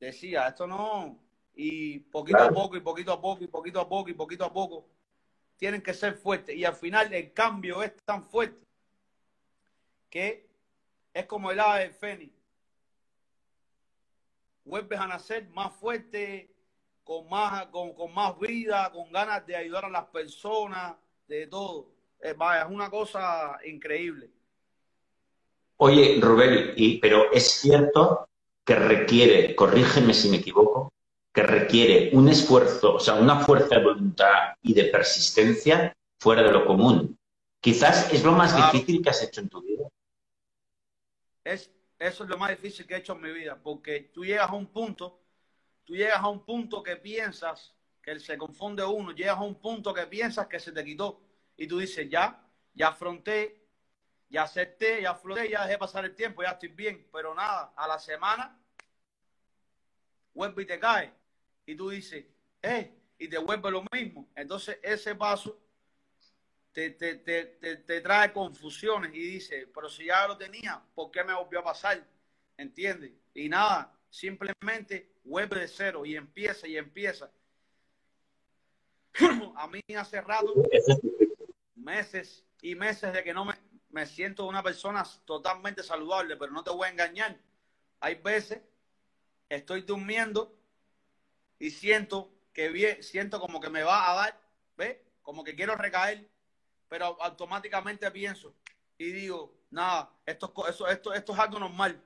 decía, 0.01 0.49
esto 0.49 0.67
no, 0.67 1.17
y 1.55 2.01
poquito 2.01 2.39
Claro. 2.39 2.51
a 2.51 2.55
poco, 2.55 2.77
y 2.77 2.81
poquito 2.81 3.13
a 3.13 3.21
poco, 3.21 3.45
y 3.45 3.47
poquito 3.47 3.81
a 3.81 3.89
poco, 3.89 4.11
y 4.11 4.15
poquito 4.15 4.45
a 4.45 4.53
poco, 4.53 4.89
tienen 5.57 5.81
que 5.81 5.95
ser 5.95 6.15
fuertes. 6.15 6.57
Y 6.57 6.65
al 6.65 6.75
final 6.75 7.15
el 7.15 7.33
cambio 7.33 7.85
es 7.85 7.95
tan 8.05 8.25
fuerte 8.25 8.67
que 10.11 10.51
es 11.15 11.27
como 11.27 11.53
el 11.53 11.61
ave 11.61 11.83
del 11.83 11.95
fénix. 11.95 12.35
Vuelves 14.65 14.99
a 14.99 15.07
nacer 15.07 15.49
más 15.51 15.73
fuerte, 15.73 16.56
con 17.07 17.29
más, 17.29 17.67
con, 17.67 17.95
con 17.95 18.13
más 18.13 18.37
vida, 18.37 18.91
con 18.93 19.13
ganas 19.13 19.47
de 19.47 19.55
ayudar 19.55 19.85
a 19.85 19.89
las 19.89 20.07
personas, 20.07 20.97
de 21.29 21.47
todo. 21.47 21.87
Eh, 22.21 22.35
vaya, 22.37 22.63
es 22.65 22.69
una 22.69 22.91
cosa 22.91 23.57
increíble. 23.65 24.29
Oye, 25.77 26.19
Rubén, 26.21 26.73
y, 26.77 26.99
pero 26.99 27.31
es 27.33 27.61
cierto 27.61 28.29
que 28.65 28.75
requiere, 28.75 29.55
corrígeme 29.55 30.13
si 30.15 30.29
me 30.29 30.39
equivoco, 30.39 30.93
que 31.33 31.45
requiere 31.45 32.11
un 32.13 32.29
esfuerzo, 32.29 32.95
o 32.95 33.01
sea, 33.01 33.15
una 33.15 33.39
fuerza 33.39 33.77
de 33.77 33.85
voluntad 33.85 34.55
y 34.63 34.75
de 34.75 34.87
persistencia 34.87 35.93
fuera 36.19 36.43
de 36.43 36.51
lo 36.51 36.67
común. 36.67 37.17
Quizás 37.61 38.13
es 38.13 38.25
lo 38.25 38.33
más 38.33 38.53
Claro. 38.53 38.73
difícil 38.73 39.01
que 39.01 39.11
has 39.11 39.23
hecho 39.23 39.43
en 39.43 39.49
tu 39.49 39.63
vida. 39.63 39.87
Es, 41.45 41.71
eso 42.01 42.25
es 42.25 42.29
lo 42.31 42.37
más 42.37 42.51
difícil 42.51 42.85
que 42.85 42.95
he 42.95 42.99
hecho 42.99 43.13
en 43.13 43.21
mi 43.21 43.31
vida, 43.33 43.57
porque 43.63 44.11
tú 44.13 44.25
llegas 44.25 44.51
a 44.51 44.55
un 44.55 44.67
punto, 44.67 45.21
tú 45.87 45.95
llegas 45.95 46.19
a 46.19 46.29
un 46.29 46.45
punto 46.45 46.83
que 46.83 46.97
piensas 46.97 47.75
que 48.03 48.19
se 48.21 48.37
confunde 48.37 48.85
uno, 48.85 49.13
llegas 49.13 49.39
a 49.39 49.43
un 49.43 49.59
punto 49.61 49.95
que 49.95 50.07
piensas 50.07 50.47
que 50.49 50.61
se 50.61 50.73
te 50.73 50.85
quitó 50.85 51.23
y 51.57 51.67
tú 51.67 51.79
dices, 51.79 52.09
ya, 52.11 52.45
ya 52.75 52.89
afronté, 52.89 53.65
ya 54.29 54.43
acepté, 54.43 55.03
ya 55.03 55.13
afronté, 55.13 55.49
ya 55.49 55.65
dejé 55.65 55.79
pasar 55.79 56.05
el 56.05 56.15
tiempo, 56.15 56.43
ya 56.43 56.51
estoy 56.51 56.69
bien, 56.69 57.09
pero 57.13 57.35
nada, 57.35 57.73
a 57.77 57.89
la 57.89 57.99
semana 57.99 58.61
vuelve 60.35 60.65
y 60.65 60.67
te 60.67 60.79
cae 60.79 61.13
y 61.65 61.75
tú 61.75 61.89
dices, 61.91 62.27
eh, 62.63 62.93
y 63.19 63.29
te 63.29 63.39
vuelve 63.39 63.71
lo 63.71 63.85
mismo. 63.93 64.29
Entonces 64.35 64.79
ese 64.83 65.15
paso 65.15 65.59
te, 66.73 66.91
te, 66.91 67.17
te, 67.17 67.47
te, 67.47 67.77
te 67.79 68.01
trae 68.01 68.33
confusiones 68.33 69.15
y 69.15 69.21
dice, 69.21 69.67
pero 69.75 69.89
si 69.89 70.07
ya 70.07 70.27
lo 70.27 70.37
tenía, 70.37 70.83
¿por 70.95 71.11
qué 71.11 71.25
me 71.25 71.33
volvió 71.33 71.61
a 71.61 71.65
pasar? 71.65 72.07
¿Entiendes? 72.57 73.13
Y 73.35 73.49
nada, 73.49 73.96
simplemente 74.11 75.13
vuelve 75.25 75.61
de 75.61 75.69
cero 75.69 76.05
y 76.07 76.17
empieza 76.17 76.67
y 76.67 76.77
empieza. 76.77 77.31
a 79.57 79.67
mí 79.69 79.81
hace 79.97 80.21
rato, 80.21 80.53
meses 81.75 82.45
y 82.61 82.75
meses 82.75 83.13
de 83.13 83.23
que 83.25 83.33
no 83.33 83.45
me, 83.45 83.55
me 83.91 84.07
siento 84.07 84.47
una 84.47 84.63
persona 84.63 85.05
totalmente 85.25 85.83
saludable, 85.83 86.37
pero 86.37 86.53
no 86.53 86.63
te 86.63 86.71
voy 86.71 86.87
a 86.89 86.91
engañar. 86.91 87.39
Hay 88.01 88.17
veces 88.17 88.61
estoy 89.49 89.83
durmiendo 89.83 90.55
y 91.59 91.71
siento 91.71 92.31
que 92.53 92.71
vie- 92.71 93.03
siento 93.03 93.41
como 93.41 93.61
que 93.61 93.71
me 93.71 93.83
va 93.83 94.11
a 94.11 94.15
dar, 94.15 94.41
¿ves? 94.77 94.99
Como 95.23 95.45
que 95.45 95.55
quiero 95.55 95.77
recaer, 95.77 96.29
pero 96.89 97.21
automáticamente 97.21 98.11
pienso 98.11 98.55
y 98.99 99.13
digo, 99.13 99.55
nada, 99.71 100.11
esto, 100.25 100.53
eso, 100.69 100.89
esto, 100.89 101.13
esto 101.13 101.33
es 101.33 101.39
algo 101.39 101.59
normal. 101.59 102.03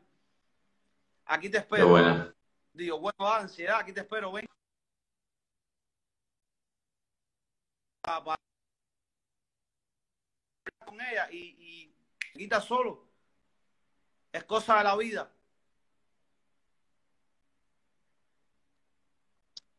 Aquí 1.31 1.49
te 1.49 1.59
espero. 1.59 2.35
Digo, 2.73 2.99
bueno, 2.99 3.17
ah, 3.21 3.39
ansiedad, 3.39 3.79
aquí 3.79 3.93
te 3.93 4.01
espero, 4.01 4.33
ven. 4.33 4.47
Con 10.85 11.01
ella 11.01 11.29
y, 11.31 11.39
y 11.39 11.95
quita 12.37 12.61
solo. 12.61 13.07
Es 14.33 14.43
cosa 14.43 14.79
de 14.79 14.85
la 14.85 14.97
vida. 14.97 15.31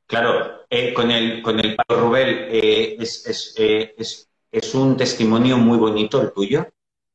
Claro, 0.05 0.65
eh, 0.69 0.93
con 0.93 1.11
el, 1.11 1.41
con 1.41 1.59
el 1.59 1.75
Pablo 1.75 2.05
Rubén 2.05 2.29
eh, 2.49 2.95
es, 2.97 3.25
es, 3.27 3.55
eh, 3.57 3.93
es, 3.97 4.29
es 4.51 4.73
un 4.73 4.95
testimonio 4.95 5.57
muy 5.57 5.77
bonito 5.77 6.21
el 6.21 6.31
tuyo, 6.31 6.65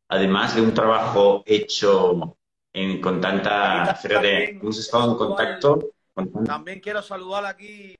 además 0.08 0.54
de 0.54 0.60
un 0.60 0.74
trabajo 0.74 1.42
hecho 1.46 2.35
en- 2.76 3.00
con 3.00 3.20
tanta... 3.20 3.94
Fíjate, 3.94 4.50
hemos 4.50 4.78
estado 4.78 5.12
en 5.12 5.16
contacto 5.16 5.92
con 6.12 6.44
También 6.44 6.80
quiero 6.80 7.00
saludar 7.02 7.46
aquí, 7.46 7.98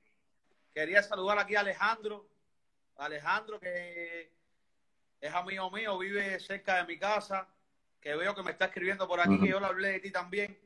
quería 0.73 1.01
saludar 1.01 1.39
aquí 1.39 1.55
a 1.55 1.61
Alejandro, 1.61 2.27
Alejandro 2.97 3.59
que 3.59 4.31
es 5.19 5.33
amigo 5.33 5.71
mío, 5.71 5.97
vive 5.97 6.39
cerca 6.39 6.75
de 6.77 6.85
mi 6.85 6.99
casa, 6.99 7.47
que 7.99 8.15
veo 8.15 8.35
que 8.35 8.43
me 8.43 8.51
está 8.51 8.65
escribiendo 8.65 9.07
por 9.07 9.19
aquí, 9.19 9.39
que 9.39 9.47
yo 9.49 9.59
le 9.59 9.65
hablé 9.65 9.89
de 9.93 9.99
ti 9.99 10.11
también. 10.11 10.57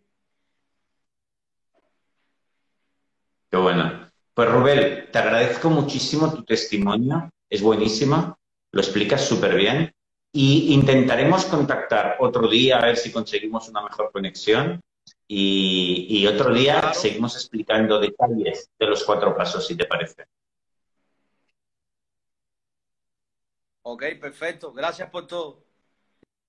Qué 3.50 3.58
bueno. 3.58 4.12
Pues 4.34 4.50
Rubén, 4.50 5.10
te 5.12 5.20
agradezco 5.20 5.70
muchísimo 5.70 6.34
tu 6.34 6.44
testimonio, 6.44 7.30
es 7.50 7.62
buenísimo, 7.62 8.38
lo 8.72 8.82
explicas 8.82 9.26
súper 9.26 9.56
bien 9.56 9.94
y 10.34 10.74
intentaremos 10.74 11.46
contactar 11.46 12.18
otro 12.20 12.48
día 12.48 12.78
a 12.80 12.86
ver 12.86 12.98
si 12.98 13.12
conseguimos 13.12 13.68
una 13.70 13.84
mejor 13.84 14.12
conexión 14.12 14.80
y, 15.28 16.08
y 16.10 16.28
otro 16.28 16.54
día 16.54 16.80
Claro. 16.80 16.94
seguimos 16.94 17.36
explicando 17.36 18.00
detalles 18.00 18.70
de 18.80 18.86
los 18.88 19.04
cuatro 19.04 19.36
pasos, 19.36 19.66
si 19.68 19.76
te 19.76 19.86
parece. 19.86 20.26
Ok, 23.84 24.04
perfecto. 24.20 24.72
Gracias 24.74 25.10
por 25.10 25.28
todo. 25.28 25.64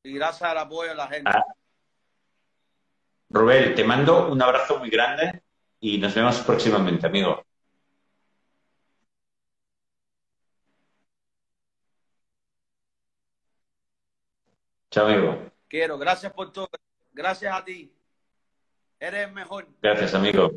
Y 0.05 0.15
gracias 0.15 0.51
al 0.51 0.59
apoyo 0.59 0.91
de 0.91 0.97
la 0.97 1.09
gente. 1.09 1.31
Ah. 1.33 1.45
Rubén, 3.31 3.75
te 3.75 3.85
mando 3.85 4.29
un 4.31 4.43
abrazo 4.43 4.79
muy 4.79 4.91
grande 4.91 5.43
y 5.81 5.97
nos 5.99 6.15
vemos 6.15 6.39
próximamente, 6.41 7.07
amigo. 7.07 7.43
Chao, 14.93 15.07
amigo. 15.07 15.51
Quiero, 15.69 15.97
gracias 15.97 16.31
por 16.35 16.53
todo. 16.53 16.69
Gracias 17.15 17.53
a 17.55 17.65
ti. 17.65 17.91
Eres 19.01 19.27
el 19.27 19.33
mejor. 19.33 19.67
Gracias, 19.81 20.13
amigo. 20.13 20.51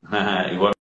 Igual. 0.52 0.72